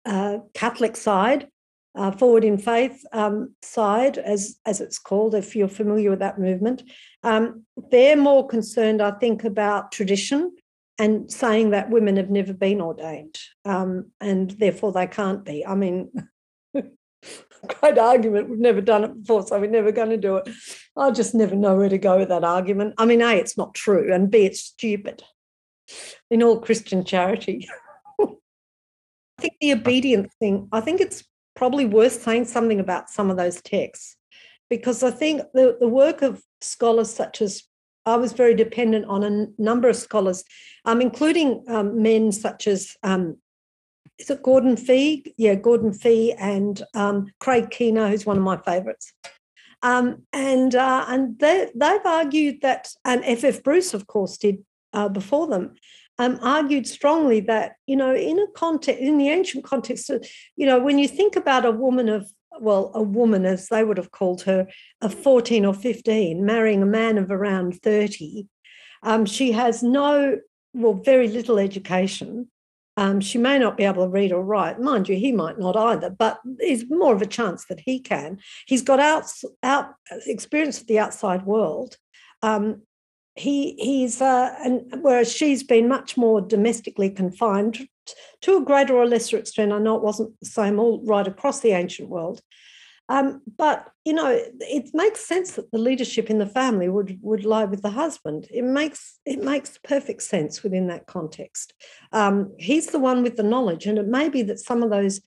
[0.04, 1.48] uh Catholic side,
[1.96, 6.38] uh, forward in faith um, side, as as it's called, if you're familiar with that
[6.38, 6.82] movement,
[7.22, 10.52] um, they're more concerned, I think, about tradition
[10.98, 15.66] and saying that women have never been ordained um, and therefore they can't be.
[15.66, 16.12] I mean,
[17.80, 18.50] great argument.
[18.50, 20.48] We've never done it before, so we're never going to do it.
[20.96, 22.94] I just never know where to go with that argument.
[22.98, 25.22] I mean, A, it's not true, and B, it's stupid
[26.30, 27.68] in all Christian charity.
[28.20, 28.26] I
[29.40, 31.24] think the obedience thing, I think it's
[31.56, 34.16] probably worth saying something about some of those texts
[34.70, 37.64] because I think the, the work of scholars such as
[38.06, 40.44] I was very dependent on a number of scholars,
[40.84, 43.38] um, including um, men such as um,
[44.18, 45.34] is it Gordon Fee?
[45.36, 49.12] Yeah, Gordon Fee and um, Craig Keener, who's one of my favourites.
[49.82, 53.62] Um, and uh, and they, they've argued that, and F.F.
[53.62, 55.74] Bruce, of course, did uh, before them,
[56.18, 60.10] um, argued strongly that you know in a context in the ancient context,
[60.56, 63.96] you know when you think about a woman of well, a woman, as they would
[63.96, 64.66] have called her,
[65.00, 68.46] of 14 or 15, marrying a man of around 30.
[69.02, 70.38] Um, she has no,
[70.72, 72.48] well, very little education.
[72.96, 74.80] Um, she may not be able to read or write.
[74.80, 78.38] Mind you, he might not either, but there's more of a chance that he can.
[78.66, 79.24] He's got out,
[79.62, 79.94] out
[80.26, 81.96] experience of the outside world.
[82.42, 82.82] Um,
[83.36, 87.88] he he's uh, and whereas she's been much more domestically confined
[88.42, 89.72] to a greater or lesser extent.
[89.72, 92.42] I know it wasn't the same all right across the ancient world,
[93.08, 94.28] um, but you know
[94.60, 98.46] it makes sense that the leadership in the family would would lie with the husband.
[98.50, 101.74] It makes it makes perfect sense within that context.
[102.12, 105.20] Um, he's the one with the knowledge, and it may be that some of those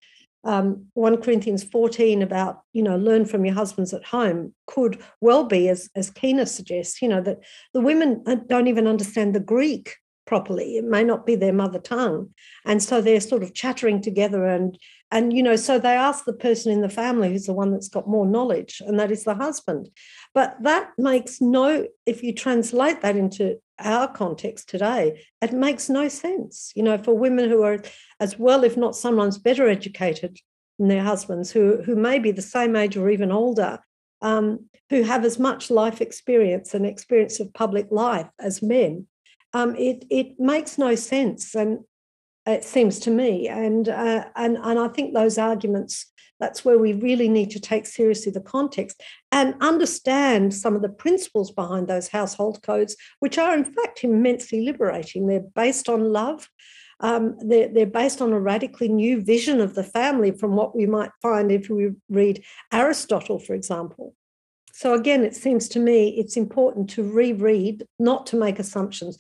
[0.44, 5.44] um, 1 Corinthians 14 about, you know, learn from your husbands at home could well
[5.44, 7.40] be, as, as Keener suggests, you know, that
[7.74, 10.78] the women uh, don't even understand the Greek properly.
[10.78, 12.34] It may not be their mother tongue.
[12.66, 14.78] And so they're sort of chattering together and,
[15.12, 17.88] and, you know, so they ask the person in the family who's the one that's
[17.88, 19.89] got more knowledge, and that is the husband.
[20.34, 26.08] But that makes no, if you translate that into our context today, it makes no
[26.10, 26.74] sense.
[26.76, 27.82] You know, for women who are
[28.20, 30.39] as well, if not sometimes better educated
[30.78, 33.80] than their husbands, who who may be the same age or even older,
[34.22, 39.08] um, who have as much life experience and experience of public life as men,
[39.54, 41.80] um, it it makes no sense, and
[42.48, 46.06] it seems to me, and uh, and and I think those arguments
[46.40, 50.90] that's where we really need to take seriously the context and understand some of the
[50.90, 55.28] principles behind those household codes, which are in fact immensely liberating.
[55.28, 56.50] They're based on love.
[57.00, 60.86] Um, they're, they're based on a radically new vision of the family from what we
[60.86, 64.16] might find if we read Aristotle, for example.
[64.74, 69.18] So, again, it seems to me it's important to reread, not to make assumptions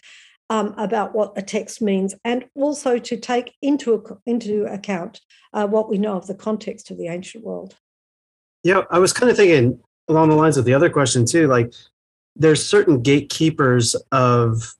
[0.49, 5.21] um, about what a text means, and also to take into, into account
[5.53, 7.75] uh, what we know of the context of the ancient world.
[8.63, 11.47] Yeah, I was kind of thinking along the lines of the other question too.
[11.47, 11.73] Like,
[12.35, 14.75] there's certain gatekeepers of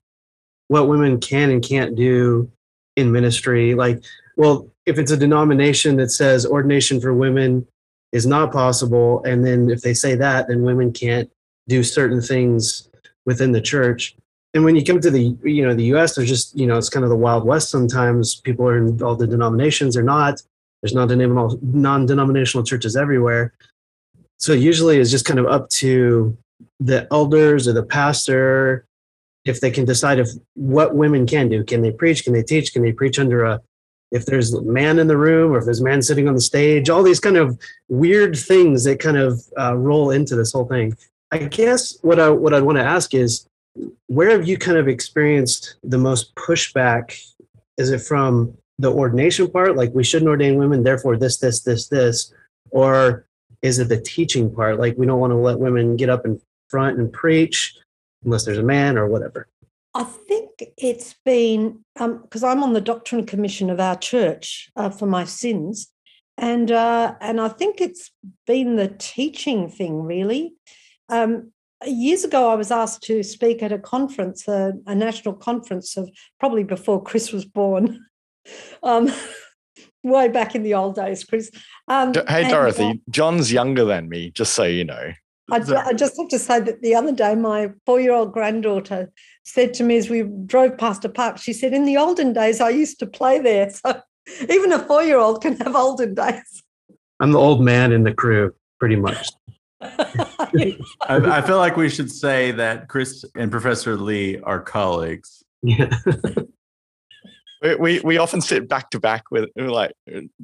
[0.68, 2.50] what women can and can't do
[2.96, 3.74] in ministry.
[3.74, 4.02] Like,
[4.36, 7.66] well, if it's a denomination that says ordination for women
[8.12, 11.30] is not possible, and then if they say that, then women can't
[11.66, 12.88] do certain things
[13.26, 14.16] within the church
[14.58, 16.88] and when you come to the you know the us there's just you know it's
[16.88, 18.40] kind of the wild west sometimes.
[18.40, 20.42] People are in all the denominations or not.
[20.82, 23.52] There's non-denominational non-denominational churches everywhere.
[24.38, 26.36] So usually it's just kind of up to
[26.80, 28.84] the elders or the pastor
[29.44, 31.62] if they can decide if what women can do.
[31.62, 32.24] Can they preach?
[32.24, 32.72] Can they teach?
[32.72, 33.60] Can they preach under a
[34.10, 36.40] if there's a man in the room or if there's a man sitting on the
[36.40, 37.56] stage all these kind of
[37.88, 40.96] weird things that kind of uh, roll into this whole thing.
[41.30, 43.47] I guess what i what I'd want to ask is
[44.06, 47.20] where have you kind of experienced the most pushback?
[47.76, 51.88] Is it from the ordination part, like we shouldn't ordain women, therefore this, this, this,
[51.88, 52.32] this,
[52.70, 53.26] or
[53.62, 56.40] is it the teaching part, like we don't want to let women get up in
[56.68, 57.76] front and preach
[58.24, 59.48] unless there's a man or whatever?
[59.94, 64.90] I think it's been because um, I'm on the doctrine commission of our church uh,
[64.90, 65.90] for my sins,
[66.36, 68.12] and uh, and I think it's
[68.46, 70.54] been the teaching thing really.
[71.08, 71.52] Um,
[71.86, 76.10] years ago, I was asked to speak at a conference, a, a national conference of
[76.40, 78.04] probably before Chris was born.
[78.82, 79.10] um,
[80.02, 81.50] way back in the old days, Chris.
[81.88, 85.12] Um, hey, and, Dorothy, uh, John's younger than me, just so you know.
[85.50, 89.10] I, I just have to say that the other day, my four year old granddaughter
[89.44, 92.60] said to me as we drove past a park, she said, In the olden days,
[92.60, 93.70] I used to play there.
[94.30, 96.62] So even a four year old can have olden days.
[97.18, 99.26] I'm the old man in the crew, pretty much.
[99.80, 100.76] I,
[101.08, 105.44] I, feel like we should say that Chris and Professor Lee are colleagues.
[105.62, 105.90] Yeah.
[107.62, 109.92] we, we, we often sit back to back with like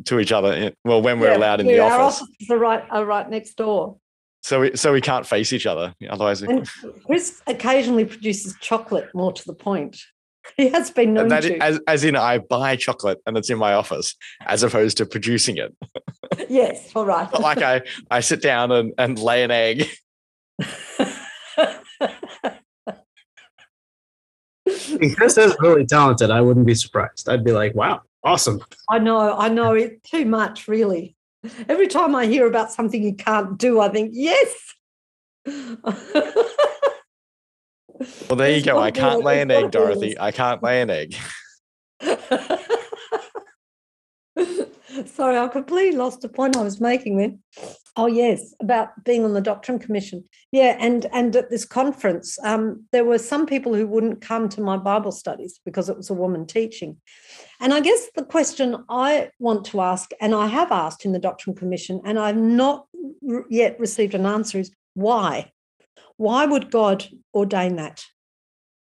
[0.05, 0.53] to each other.
[0.53, 1.95] Eh, well, when we're yeah, allowed in yeah, the office.
[2.21, 3.97] Our offices are right are right next door.
[4.43, 5.95] So we so we can't face each other.
[6.09, 6.69] Otherwise, and
[7.07, 9.09] Chris occasionally produces chocolate.
[9.15, 9.99] More to the point,
[10.57, 11.57] he has been known that to.
[11.59, 14.15] As, as in, I buy chocolate and it's in my office,
[14.47, 15.75] as opposed to producing it.
[16.49, 17.33] yes, all right.
[17.41, 19.89] like I, I sit down and, and lay an egg.
[25.17, 26.31] Chris is really talented.
[26.31, 27.29] I wouldn't be surprised.
[27.29, 28.63] I'd be like, wow, awesome.
[28.89, 31.17] I know, I know it too much, really.
[31.69, 34.55] Every time I hear about something you can't do, I think, yes.
[38.29, 38.79] Well, there you go.
[38.79, 40.19] I can't lay an egg, Dorothy.
[40.19, 41.17] I can't lay an egg.
[45.07, 47.41] Sorry, I completely lost the point I was making then.
[47.97, 50.25] Oh yes, about being on the Doctrine Commission.
[50.51, 54.61] Yeah, and and at this conference, um, there were some people who wouldn't come to
[54.61, 56.97] my Bible studies because it was a woman teaching.
[57.61, 61.19] And I guess the question I want to ask, and I have asked in the
[61.19, 62.87] Doctrine Commission, and I've not
[63.49, 65.53] yet received an answer, is why?
[66.17, 68.05] Why would God ordain that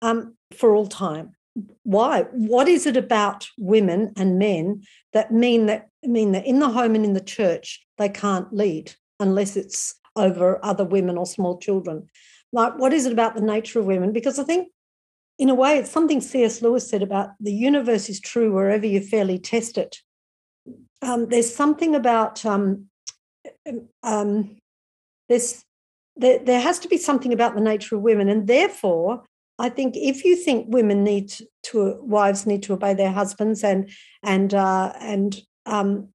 [0.01, 1.36] um, for all time?
[1.84, 2.23] Why?
[2.32, 6.95] What is it about women and men that mean that mean that in the home
[6.95, 12.07] and in the church they can't lead unless it's over other women or small children?
[12.51, 14.11] Like, what is it about the nature of women?
[14.11, 14.69] Because I think,
[15.38, 16.61] in a way, it's something C.S.
[16.61, 19.97] Lewis said about the universe is true wherever you fairly test it.
[21.01, 22.88] Um, there's something about um,
[24.03, 24.57] um,
[25.28, 25.64] there's
[26.18, 29.24] there, there has to be something about the nature of women, and therefore,
[29.57, 33.89] I think if you think women need to wives need to obey their husbands and
[34.24, 36.09] and uh, and um,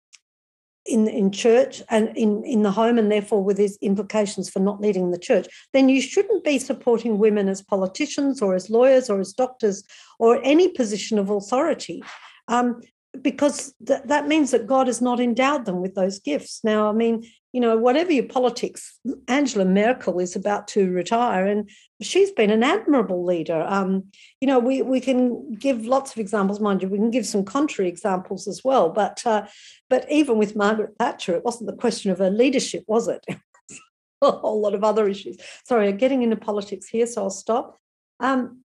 [0.87, 4.81] in in church and in in the home, and therefore with its implications for not
[4.81, 9.21] leading the church, then you shouldn't be supporting women as politicians or as lawyers or
[9.21, 9.85] as doctors
[10.19, 12.03] or any position of authority.
[12.49, 12.81] Um,
[13.21, 16.61] because th- that means that God has not endowed them with those gifts.
[16.63, 21.69] Now, I mean, you know, whatever your politics, Angela Merkel is about to retire, and
[22.01, 23.65] she's been an admirable leader.
[23.67, 24.05] Um,
[24.41, 26.89] you know, we we can give lots of examples, mind you.
[26.89, 28.91] We can give some contrary examples as well.
[28.91, 29.47] But uh,
[29.89, 33.25] but even with Margaret Thatcher, it wasn't the question of her leadership, was it?
[34.23, 35.37] a whole lot of other issues.
[35.65, 37.79] Sorry, I'm getting into politics here, so I'll stop.
[38.21, 38.63] Um,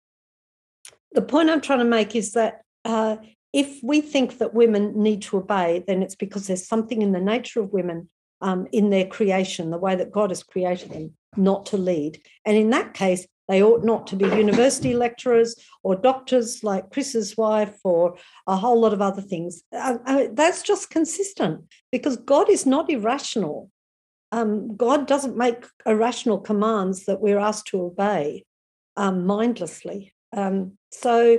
[1.14, 3.18] the point I'm trying to make is that uh,
[3.54, 7.22] if we think that women need to obey, then it's because there's something in the
[7.22, 8.10] nature of women
[8.42, 12.20] um, in their creation, the way that God has created them, not to lead.
[12.46, 17.38] And in that case, they ought not to be university lecturers or doctors like Chris's
[17.38, 19.64] wife or a whole lot of other things.
[19.74, 23.70] I, I that's just consistent because God is not irrational.
[24.32, 28.46] Um, God doesn't make irrational commands that we're asked to obey
[28.96, 30.14] um, mindlessly.
[30.36, 31.38] Um, so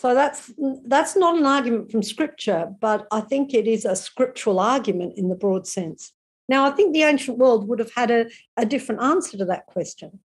[0.00, 0.50] so that's
[0.86, 5.28] that's not an argument from scripture, but I think it is a scriptural argument in
[5.28, 6.12] the broad sense.
[6.48, 9.66] Now, I think the ancient world would have had a, a different answer to that
[9.66, 10.20] question.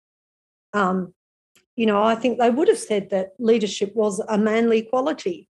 [0.74, 1.16] Um,
[1.76, 5.50] you know, I think they would have said that leadership was a manly quality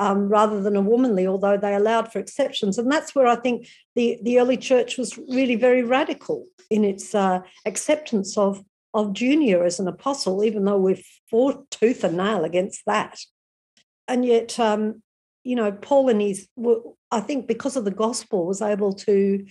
[0.00, 2.76] um, rather than a womanly, although they allowed for exceptions.
[2.76, 7.14] And that's where I think the, the early church was really very radical in its
[7.14, 8.64] uh, acceptance of,
[8.94, 13.20] of Junia as an apostle, even though we've fought tooth and nail against that
[14.10, 15.02] and yet, um,
[15.44, 16.48] you know, Paul and his,
[17.10, 19.46] I think because of the gospel, was able to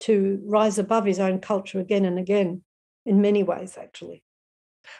[0.00, 2.62] to rise above his own culture again and again
[3.06, 4.22] in many ways, actually.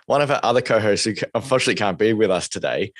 [0.07, 2.93] One of our other co-hosts who unfortunately can't be with us today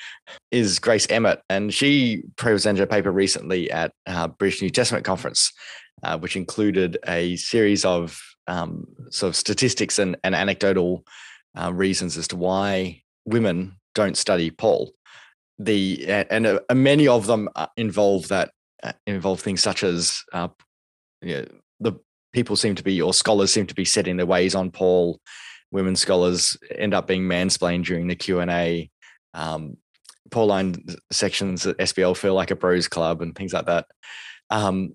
[0.51, 3.93] is Grace Emmett, and she presented a paper recently at
[4.37, 5.51] British New Testament conference,
[6.03, 11.05] uh, which included a series of um, sort of statistics and, and anecdotal
[11.57, 14.91] uh, reasons as to why women don't study Paul
[15.59, 18.51] the and uh, many of them uh, involve that
[18.81, 20.47] uh, involve things such as uh,
[21.21, 21.45] you know,
[21.79, 21.93] the
[22.33, 25.19] people seem to be or scholars seem to be setting their ways on Paul.
[25.71, 28.89] Women scholars end up being mansplained during the Q and A.
[29.33, 29.77] Um,
[30.31, 30.75] Pauline
[31.11, 33.85] sections at SBL feel like a bros club and things like that.
[34.49, 34.93] Um,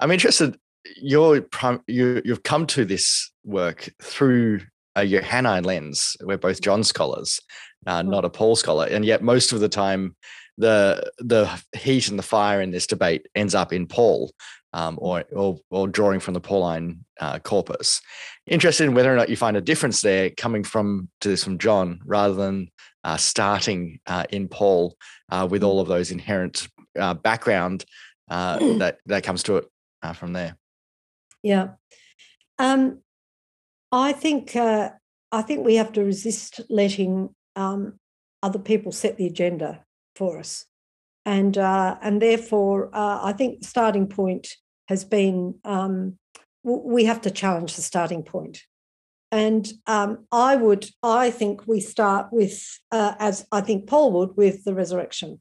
[0.00, 0.58] I'm interested.
[0.96, 1.46] You're
[1.86, 4.60] you you've come to this work through
[4.94, 6.16] a Johannine lens.
[6.20, 7.40] We're both John scholars,
[7.86, 10.16] uh, not a Paul scholar, and yet most of the time,
[10.58, 14.32] the the heat and the fire in this debate ends up in Paul,
[14.72, 18.00] um, or, or, or drawing from the Pauline uh, corpus.
[18.46, 21.58] Interested in whether or not you find a difference there coming from to this from
[21.58, 22.70] John, rather than
[23.04, 24.96] uh, starting uh, in Paul
[25.30, 26.68] uh, with all of those inherent
[26.98, 27.84] uh, background
[28.28, 29.66] that that comes to it
[30.14, 30.56] from there.
[31.42, 31.68] Yeah.
[32.58, 33.02] Um,
[33.92, 34.90] I think uh,
[35.30, 37.94] I think we have to resist letting um,
[38.42, 39.84] other people set the agenda
[40.14, 40.66] for us,
[41.24, 44.48] and uh, and therefore uh, I think the starting point
[44.88, 46.18] has been um,
[46.62, 48.62] we have to challenge the starting point,
[49.32, 54.36] and um, I would I think we start with uh, as I think Paul would
[54.36, 55.40] with the resurrection.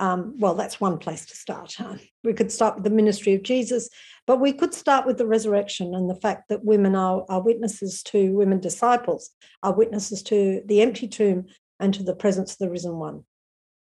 [0.00, 1.74] Um, well, that's one place to start.
[1.76, 1.96] Huh?
[2.24, 3.90] We could start with the ministry of Jesus,
[4.26, 8.02] but we could start with the resurrection and the fact that women are, are witnesses
[8.04, 9.30] to women disciples,
[9.62, 11.44] are witnesses to the empty tomb
[11.78, 13.24] and to the presence of the risen one.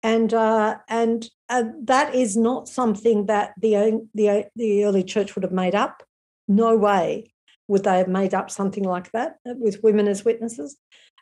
[0.03, 5.43] And uh, and uh, that is not something that the, the the early church would
[5.43, 6.03] have made up.
[6.47, 7.33] No way
[7.67, 10.77] would they have made up something like that with women as witnesses.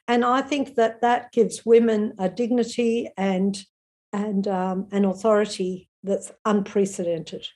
[0.08, 3.58] And I think that that gives women a dignity and
[4.14, 7.48] and um, an authority that's unprecedented.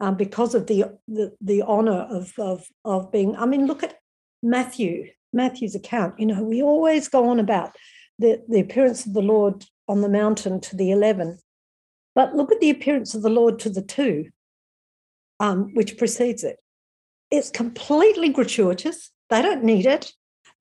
[0.00, 3.36] um, because of the the, the honor of, of of being.
[3.36, 3.96] I mean, look at
[4.42, 6.18] Matthew Matthew's account.
[6.18, 7.76] You know, we always go on about
[8.18, 11.38] the the appearance of the Lord on the mountain to the eleven,
[12.14, 14.30] but look at the appearance of the Lord to the two,
[15.40, 16.58] um, which precedes it.
[17.30, 19.10] It's completely gratuitous.
[19.30, 20.12] They don't need it.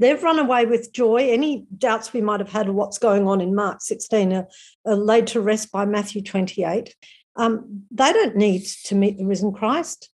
[0.04, 1.30] They've run away with joy.
[1.30, 4.48] Any doubts we might have had of what's going on in Mark 16 are,
[4.86, 6.94] are laid to rest by Matthew 28.
[7.38, 10.10] Um, they don't need to meet the risen Christ.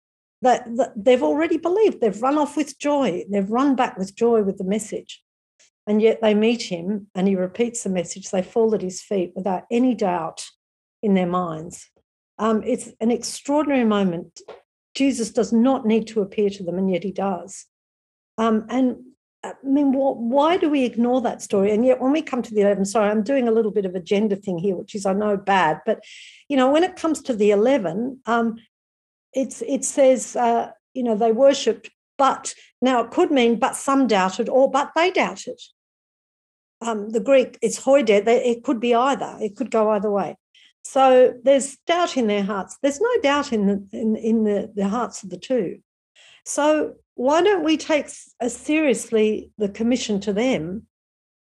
[0.40, 2.00] That, that they've already believed.
[2.00, 3.24] They've run off with joy.
[3.30, 5.22] They've run back with joy with the message.
[5.86, 8.30] And yet they meet him and he repeats the message.
[8.30, 10.46] They fall at his feet without any doubt
[11.02, 11.90] in their minds.
[12.38, 14.40] Um, it's an extraordinary moment.
[14.94, 17.66] Jesus does not need to appear to them, and yet he does.
[18.38, 18.96] Um, and
[19.44, 21.70] I mean, why do we ignore that story?
[21.70, 23.94] And yet, when we come to the 11, sorry, I'm doing a little bit of
[23.94, 25.80] a gender thing here, which is, I know, bad.
[25.84, 26.02] But,
[26.48, 28.56] you know, when it comes to the 11, um,
[29.34, 34.06] it's, it says, uh, you know, they worshipped, but now it could mean, but some
[34.06, 35.60] doubted, or but they doubted.
[36.80, 40.36] Um, the Greek, it's hoide, it could be either, it could go either way.
[40.84, 42.78] So there's doubt in their hearts.
[42.82, 45.80] There's no doubt in the, in, in the, the hearts of the two.
[46.44, 50.86] So why don't we take as uh, seriously the commission to them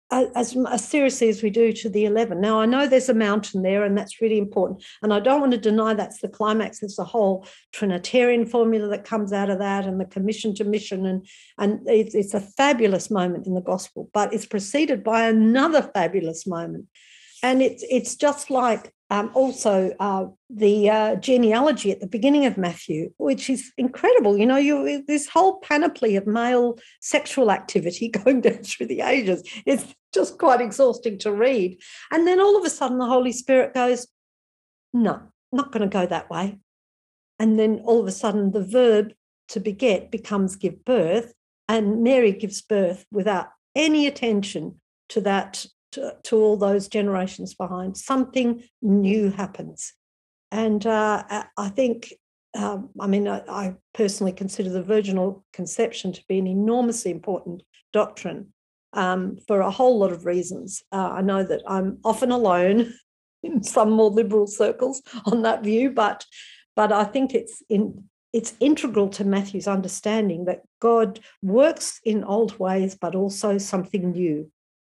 [0.09, 2.39] as, as, seriously as we do to the 11.
[2.39, 4.84] Now, I know there's a mountain there, and that's really important.
[5.03, 6.80] And I don't want to deny that's the climax.
[6.80, 11.05] There's a whole Trinitarian formula that comes out of that, and the commission to mission.
[11.05, 15.82] And, and it's, it's a fabulous moment in the gospel, but it's preceded by another
[15.93, 16.86] fabulous moment.
[17.43, 22.58] And it's, it's just like um, also uh, the uh, genealogy at the beginning of
[22.58, 24.38] Matthew, which is incredible.
[24.38, 29.43] You know, you this whole panoply of male sexual activity going down through the ages.
[29.66, 31.80] It's just quite exhausting to read.
[32.12, 34.08] And then all of a sudden, the Holy Spirit goes,
[34.93, 36.60] "No, not going to go that way."
[37.39, 39.14] And then all of a sudden, the verb
[39.49, 41.34] to beget becomes give birth,
[41.70, 47.98] and Mary gives birth without any attention to that to, to all those generations behind.
[47.98, 49.94] Something new happens.
[50.52, 51.24] And uh,
[51.58, 52.14] I think,
[52.56, 57.64] um, I mean, I, I, personally consider the virginal conception to be an enormously important
[57.92, 58.54] doctrine
[58.94, 60.84] um, for a whole lot of reasons.
[60.92, 62.94] Uh, I know that I'm often alone
[63.44, 66.26] in some more liberal circles on that view, but
[66.76, 72.60] but I think it's in it's integral to Matthew's understanding that God works in old
[72.60, 74.52] ways, but also something new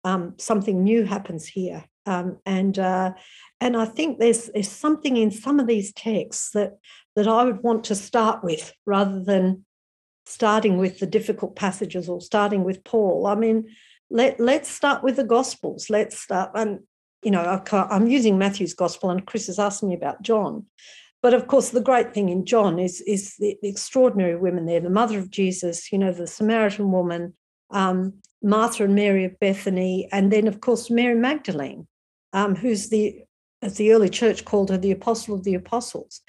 [0.08, 1.84] um, something new happens here.
[2.06, 3.12] Um, and uh,
[3.60, 6.78] and I think there's there's something in some of these texts that
[7.16, 9.64] that I would want to start with rather than
[10.24, 13.26] starting with the difficult passages or starting with Paul.
[13.26, 13.68] I mean,
[14.10, 15.90] let let's start with the Gospels.
[15.90, 16.80] Let's start and
[17.22, 20.64] you know I'm using Matthew's Gospel and Chris has asked me about John.
[21.20, 24.80] But of course, the great thing in John is is the, the extraordinary women there,
[24.80, 27.34] the mother of Jesus, you know, the Samaritan woman,
[27.70, 31.86] um, Martha and Mary of Bethany, and then, of course, Mary Magdalene,
[32.32, 33.22] um, who's the,
[33.62, 36.20] as the early church called her, the apostle of the apostles,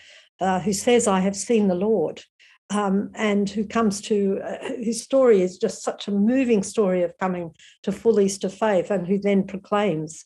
[0.41, 2.23] uh, who says, I have seen the Lord.
[2.71, 7.17] Um, and who comes to uh, whose story is just such a moving story of
[7.17, 7.49] coming
[7.81, 10.23] to full Easter faith, and who then proclaims.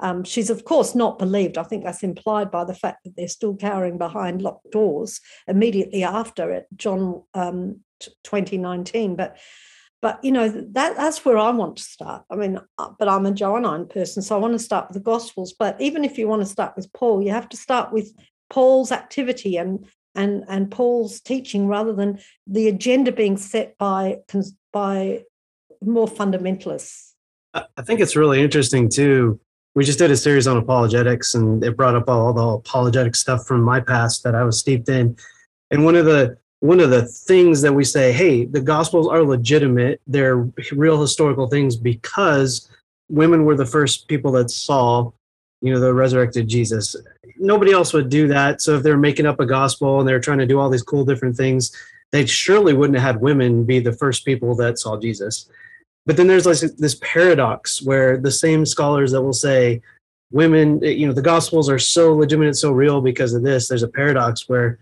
[0.00, 1.56] Um, she's of course not believed.
[1.56, 6.02] I think that's implied by the fact that they're still cowering behind locked doors immediately
[6.02, 7.80] after it, John um,
[8.24, 9.14] 2019.
[9.14, 9.36] But
[10.04, 12.24] but you know that that's where I want to start.
[12.28, 15.02] I mean, uh, but I'm a Johannine person, so I want to start with the
[15.02, 15.54] Gospels.
[15.58, 18.12] But even if you want to start with Paul, you have to start with
[18.50, 24.18] Paul's activity and and and Paul's teaching rather than the agenda being set by
[24.74, 25.22] by
[25.80, 27.12] more fundamentalists.
[27.54, 29.40] I think it's really interesting too.
[29.74, 33.46] We just did a series on apologetics, and it brought up all the apologetic stuff
[33.46, 35.16] from my past that I was steeped in.
[35.70, 39.22] And one of the one of the things that we say, hey, the Gospels are
[39.22, 40.00] legitimate.
[40.06, 42.70] They're real historical things because
[43.10, 45.12] women were the first people that saw,
[45.60, 46.96] you know, the resurrected Jesus.
[47.36, 48.62] Nobody else would do that.
[48.62, 51.04] So if they're making up a gospel and they're trying to do all these cool
[51.04, 51.70] different things,
[52.12, 55.50] they surely wouldn't have had women be the first people that saw Jesus.
[56.06, 59.82] But then there's like this paradox where the same scholars that will say
[60.32, 63.68] women, you know, the gospels are so legitimate, so real because of this.
[63.68, 64.78] There's a paradox where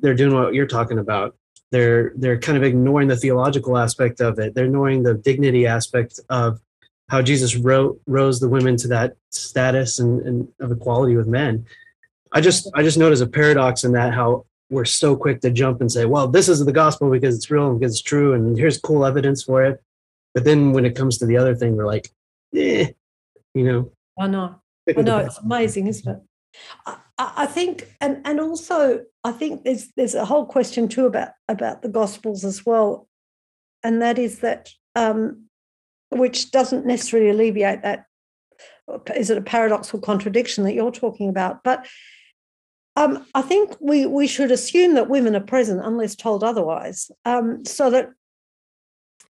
[0.00, 1.36] they're doing what you're talking about.
[1.72, 4.54] They're they're kind of ignoring the theological aspect of it.
[4.54, 6.60] They're ignoring the dignity aspect of
[7.08, 11.66] how Jesus wrote, rose the women to that status and, and of equality with men.
[12.32, 15.80] I just I just notice a paradox in that how we're so quick to jump
[15.80, 18.56] and say, well, this is the gospel because it's real and because it's true, and
[18.58, 19.82] here's cool evidence for it.
[20.34, 22.10] But then when it comes to the other thing, we're like,
[22.54, 22.90] eh,
[23.54, 23.92] you know.
[24.18, 24.60] I know.
[24.88, 26.16] I know it's amazing, isn't
[26.86, 26.96] it?
[27.18, 31.82] I think, and and also, I think there's there's a whole question too about about
[31.82, 33.08] the Gospels as well,
[33.82, 35.46] and that is that um,
[36.10, 38.04] which doesn't necessarily alleviate that.
[39.14, 41.64] Is it a paradoxical contradiction that you're talking about?
[41.64, 41.86] But
[42.96, 47.10] um, I think we we should assume that women are present unless told otherwise.
[47.24, 48.10] Um, so that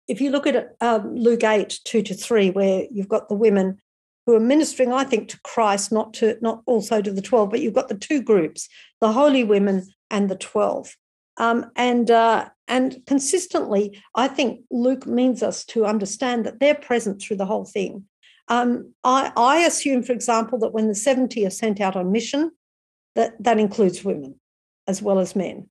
[0.08, 3.78] if you look at um, Luke eight two to three, where you've got the women
[4.26, 7.60] who are ministering, I think, to Christ, not to not also to the twelve, but
[7.60, 8.68] you've got the two groups,
[9.00, 10.94] the holy women and the twelve.
[11.38, 17.22] Um, and uh, and consistently, I think Luke means us to understand that they're present
[17.22, 18.04] through the whole thing.
[18.48, 22.52] Um, I, I assume, for example, that when the 70 are sent out on mission,
[23.14, 24.40] that that includes women
[24.86, 25.68] as well as men.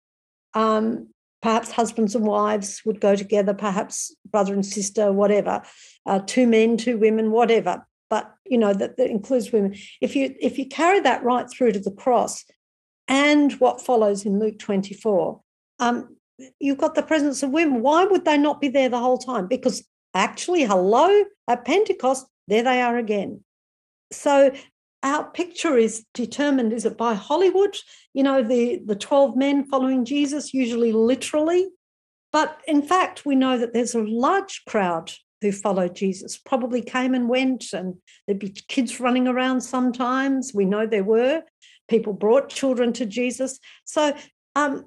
[0.54, 1.10] Um,
[1.42, 5.62] perhaps husbands and wives would go together, perhaps brother and sister, whatever,
[6.06, 7.86] uh, two men, two women, whatever.
[8.10, 9.76] But you know that, that includes women.
[10.02, 12.46] If you if you carry that right through to the cross,
[13.08, 15.42] and what follows in Luke 24,
[15.80, 16.16] um,
[16.60, 17.82] you've got the presence of women.
[17.82, 19.48] Why would they not be there the whole time?
[19.48, 23.44] Because actually, hello, at Pentecost, there they are again.
[24.12, 24.52] So
[25.04, 27.78] our picture is determined is it by Hollywood,
[28.14, 31.68] you know, the, the 12 men following Jesus, usually literally.
[32.32, 37.14] But in fact, we know that there's a large crowd who followed Jesus, probably came
[37.14, 40.54] and went, and there'd be kids running around sometimes.
[40.54, 41.44] We know there were.
[41.88, 43.60] People brought children to Jesus.
[43.84, 44.16] So
[44.56, 44.86] um,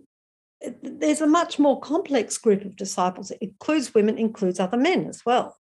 [0.82, 3.30] there's a much more complex group of disciples.
[3.30, 5.56] It includes women, includes other men as well.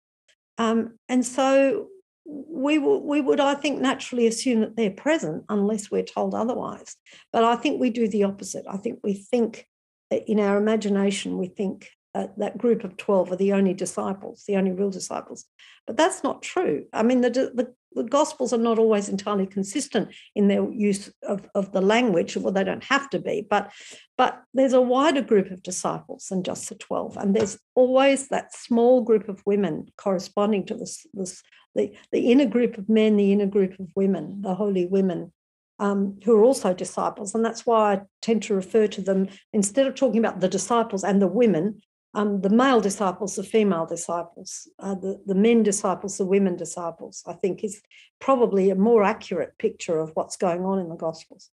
[0.58, 1.88] Um, and so
[2.24, 6.96] we, will, we would, I think, naturally assume that they're present unless we're told otherwise.
[7.32, 8.64] But I think we do the opposite.
[8.68, 9.66] I think we think
[10.10, 14.56] in our imagination, we think uh, that group of 12 are the only disciples, the
[14.56, 15.46] only real disciples.
[15.86, 16.86] But that's not true.
[16.92, 21.48] I mean, the, the, the Gospels are not always entirely consistent in their use of,
[21.54, 22.36] of the language.
[22.36, 23.72] Well, they don't have to be, but,
[24.16, 27.16] but there's a wider group of disciples than just the 12.
[27.16, 31.42] And there's always that small group of women corresponding to this, this
[31.74, 35.32] the, the inner group of men, the inner group of women, the holy women
[35.78, 37.34] um, who are also disciples.
[37.34, 41.02] And that's why I tend to refer to them, instead of talking about the disciples
[41.02, 41.80] and the women,
[42.14, 47.22] um, the male disciples, the female disciples, uh, the, the men disciples, the women disciples,
[47.26, 47.82] I think is
[48.20, 51.50] probably a more accurate picture of what's going on in the Gospels.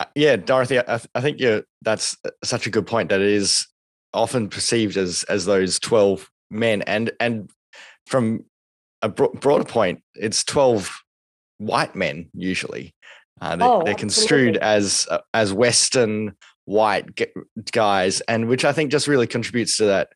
[0.00, 3.66] Uh, yeah, Dorothy, I, I think you that's such a good point that it is
[4.14, 7.50] often perceived as as those 12 men and and
[8.06, 8.44] from
[9.02, 10.90] a broader point, it's 12
[11.58, 12.94] white men usually.
[13.40, 16.34] Uh, they, oh, they're construed as uh, as Western
[16.68, 17.18] white
[17.72, 20.08] guys, and which I think just really contributes to that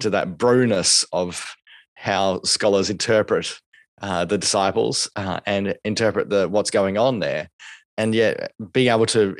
[0.00, 1.54] to that broness of
[1.94, 3.60] how scholars interpret
[4.00, 7.50] uh, the disciples uh, and interpret the what's going on there,
[7.98, 9.36] and yet being able to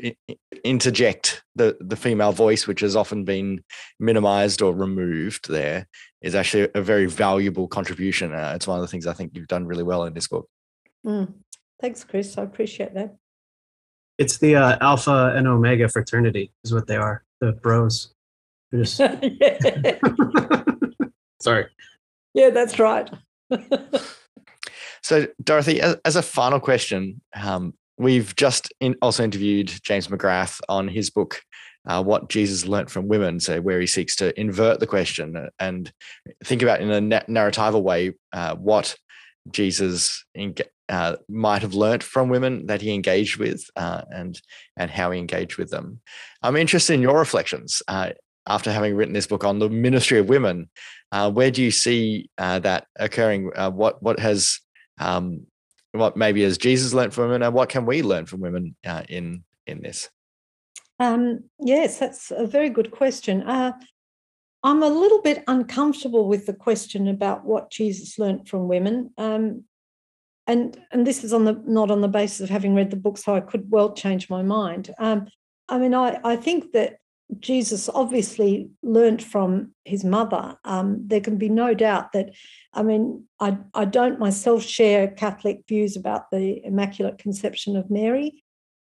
[0.62, 3.64] interject the the female voice, which has often been
[3.98, 5.86] minimized or removed there,
[6.20, 8.34] is actually a very valuable contribution.
[8.34, 10.48] Uh, it's one of the things I think you've done really well in this book.
[11.05, 11.32] Mm.
[11.80, 12.36] Thanks, Chris.
[12.38, 13.16] I appreciate that.
[14.23, 17.25] It's the uh, alpha and omega fraternity, is what they are.
[17.41, 18.14] The bros.
[18.73, 18.99] Just...
[21.43, 21.66] Sorry.
[22.33, 23.11] Yeah, that's right.
[25.03, 30.61] so, Dorothy, as, as, a final question, um, we've just in, also interviewed James McGrath
[30.68, 31.43] on his book,
[31.89, 35.93] uh, What Jesus Learnt from Women, so where he seeks to invert the question and
[36.45, 38.95] think about in a narratival way uh, what
[39.51, 40.25] Jesus
[40.89, 44.41] uh, might have learnt from women that he engaged with uh, and
[44.76, 46.01] and how he engaged with them.
[46.43, 48.11] I'm interested in your reflections uh,
[48.47, 50.68] after having written this book on the ministry of women.
[51.11, 53.51] Uh, where do you see uh, that occurring?
[53.55, 54.61] Uh, what what has
[54.99, 55.47] um,
[55.93, 58.76] what maybe has Jesus learnt from women, and what can we learn from women
[59.09, 60.09] in in this?
[60.99, 63.43] Um, yes, that's a very good question.
[64.64, 69.11] I'm a little bit uncomfortable with the question about what Jesus learnt from women.
[69.18, 69.64] Um,
[70.47, 73.18] and and this is on the not on the basis of having read the book,
[73.18, 74.90] so I could well change my mind.
[74.99, 75.28] Um,
[75.68, 76.99] I mean, I I think that
[77.40, 80.57] Jesus obviously learnt from his mother.
[80.64, 82.30] Um, there can be no doubt that,
[82.72, 88.45] I mean, I, I don't myself share Catholic views about the Immaculate Conception of Mary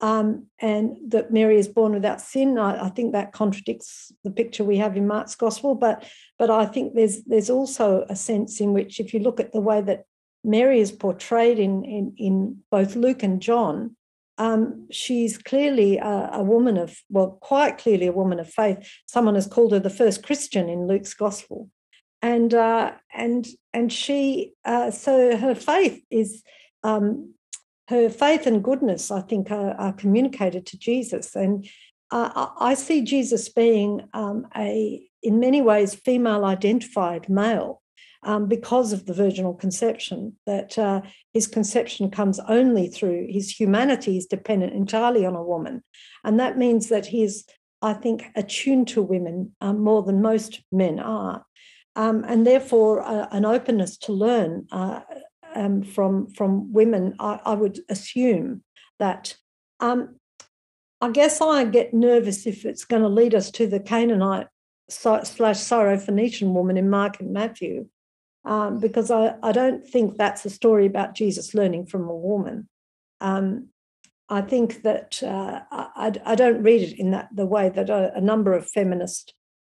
[0.01, 2.59] um, and that Mary is born without sin.
[2.59, 6.03] I, I, think that contradicts the picture we have in Mark's Gospel, but,
[6.37, 9.61] but I think there's, there's also a sense in which, if you look at the
[9.61, 10.03] way that
[10.45, 13.95] Mary is portrayed in, in, in both Luke and John,
[14.37, 18.87] um, she's clearly a, a, woman of, well, quite clearly a woman of faith.
[19.07, 21.69] Someone has called her the first Christian in Luke's gospel.
[22.21, 26.43] And, uh, and, and she, uh, so her faith is,
[26.83, 27.33] um,
[27.87, 31.35] her faith and goodness, I think, are, are communicated to Jesus.
[31.35, 31.67] And
[32.11, 37.81] uh, I see Jesus being um, a, in many ways, female identified male.
[38.23, 41.01] Um, because of the virginal conception, that uh,
[41.33, 45.83] his conception comes only through his humanity is dependent entirely on a woman.
[46.23, 47.45] And that means that he is,
[47.81, 51.45] I think, attuned to women um, more than most men are.
[51.95, 55.01] Um, and therefore, uh, an openness to learn uh,
[55.53, 58.63] um, from from women, I, I, would assume
[58.99, 59.35] that.
[59.79, 60.19] Um,
[61.01, 64.47] I guess I get nervous if it's going to lead us to the Canaanite
[64.89, 67.87] slash Syrophoenician woman in Mark and Matthew,
[68.45, 72.69] um, because I, I don't think that's a story about Jesus learning from a woman.
[73.19, 73.69] Um,
[74.29, 78.11] I think that uh, I, I, don't read it in that the way that a,
[78.15, 79.33] a number of feminist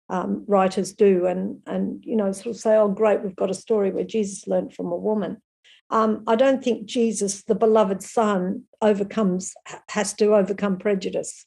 [0.09, 3.55] um, writers do, and and you know sort of say, oh great, we've got a
[3.55, 5.41] story where Jesus learned from a woman.
[5.89, 9.53] Um, I don't think Jesus, the beloved Son, overcomes
[9.89, 11.45] has to overcome prejudice.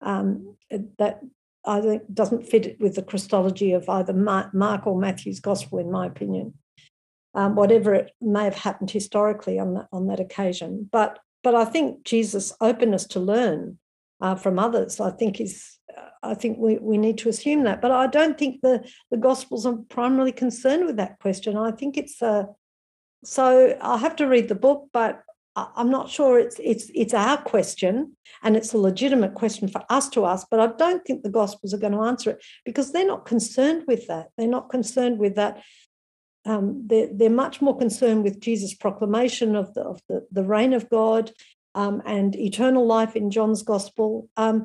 [0.00, 0.56] Um,
[0.98, 1.20] that
[1.64, 6.06] I think doesn't fit with the Christology of either Mark or Matthew's gospel, in my
[6.06, 6.54] opinion.
[7.36, 11.64] Um, whatever it may have happened historically on that on that occasion, but but I
[11.64, 13.78] think Jesus' openness to learn
[14.20, 15.78] uh, from others, I think is
[16.24, 17.82] I think we, we need to assume that.
[17.82, 21.56] But I don't think the, the Gospels are primarily concerned with that question.
[21.56, 22.48] I think it's a
[23.24, 25.22] so I'll have to read the book, but
[25.56, 30.08] I'm not sure it's it's it's our question and it's a legitimate question for us
[30.10, 33.06] to ask, but I don't think the Gospels are going to answer it because they're
[33.06, 34.30] not concerned with that.
[34.36, 35.62] They're not concerned with that.
[36.46, 40.72] Um, they're, they're much more concerned with Jesus' proclamation of the of the, the reign
[40.72, 41.32] of God
[41.74, 44.28] um, and eternal life in John's Gospel.
[44.36, 44.64] Um,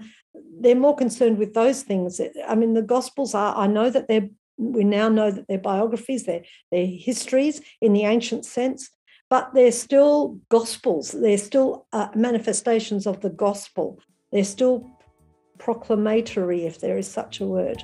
[0.60, 2.20] they're more concerned with those things.
[2.48, 3.56] I mean, the Gospels are.
[3.56, 8.04] I know that they're we now know that they're biographies, they're, they're histories in the
[8.04, 8.90] ancient sense,
[9.30, 11.12] but they're still gospels.
[11.12, 14.00] They're still uh, manifestations of the gospel.
[14.32, 14.86] They're still
[15.58, 17.84] proclamatory, if there is such a word.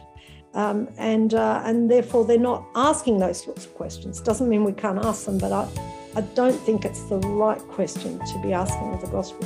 [0.55, 4.21] Um, and uh, and therefore they're not asking those sorts of questions.
[4.21, 5.67] Doesn't mean we can't ask them, but I,
[6.15, 9.45] I don't think it's the right question to be asking of the gospel.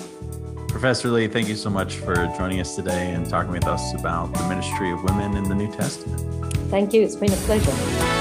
[0.67, 4.31] Professor Lee, thank you so much for joining us today and talking with us about
[4.35, 6.53] the ministry of women in the New Testament.
[6.69, 7.01] Thank you.
[7.01, 8.18] It's been a pleasure.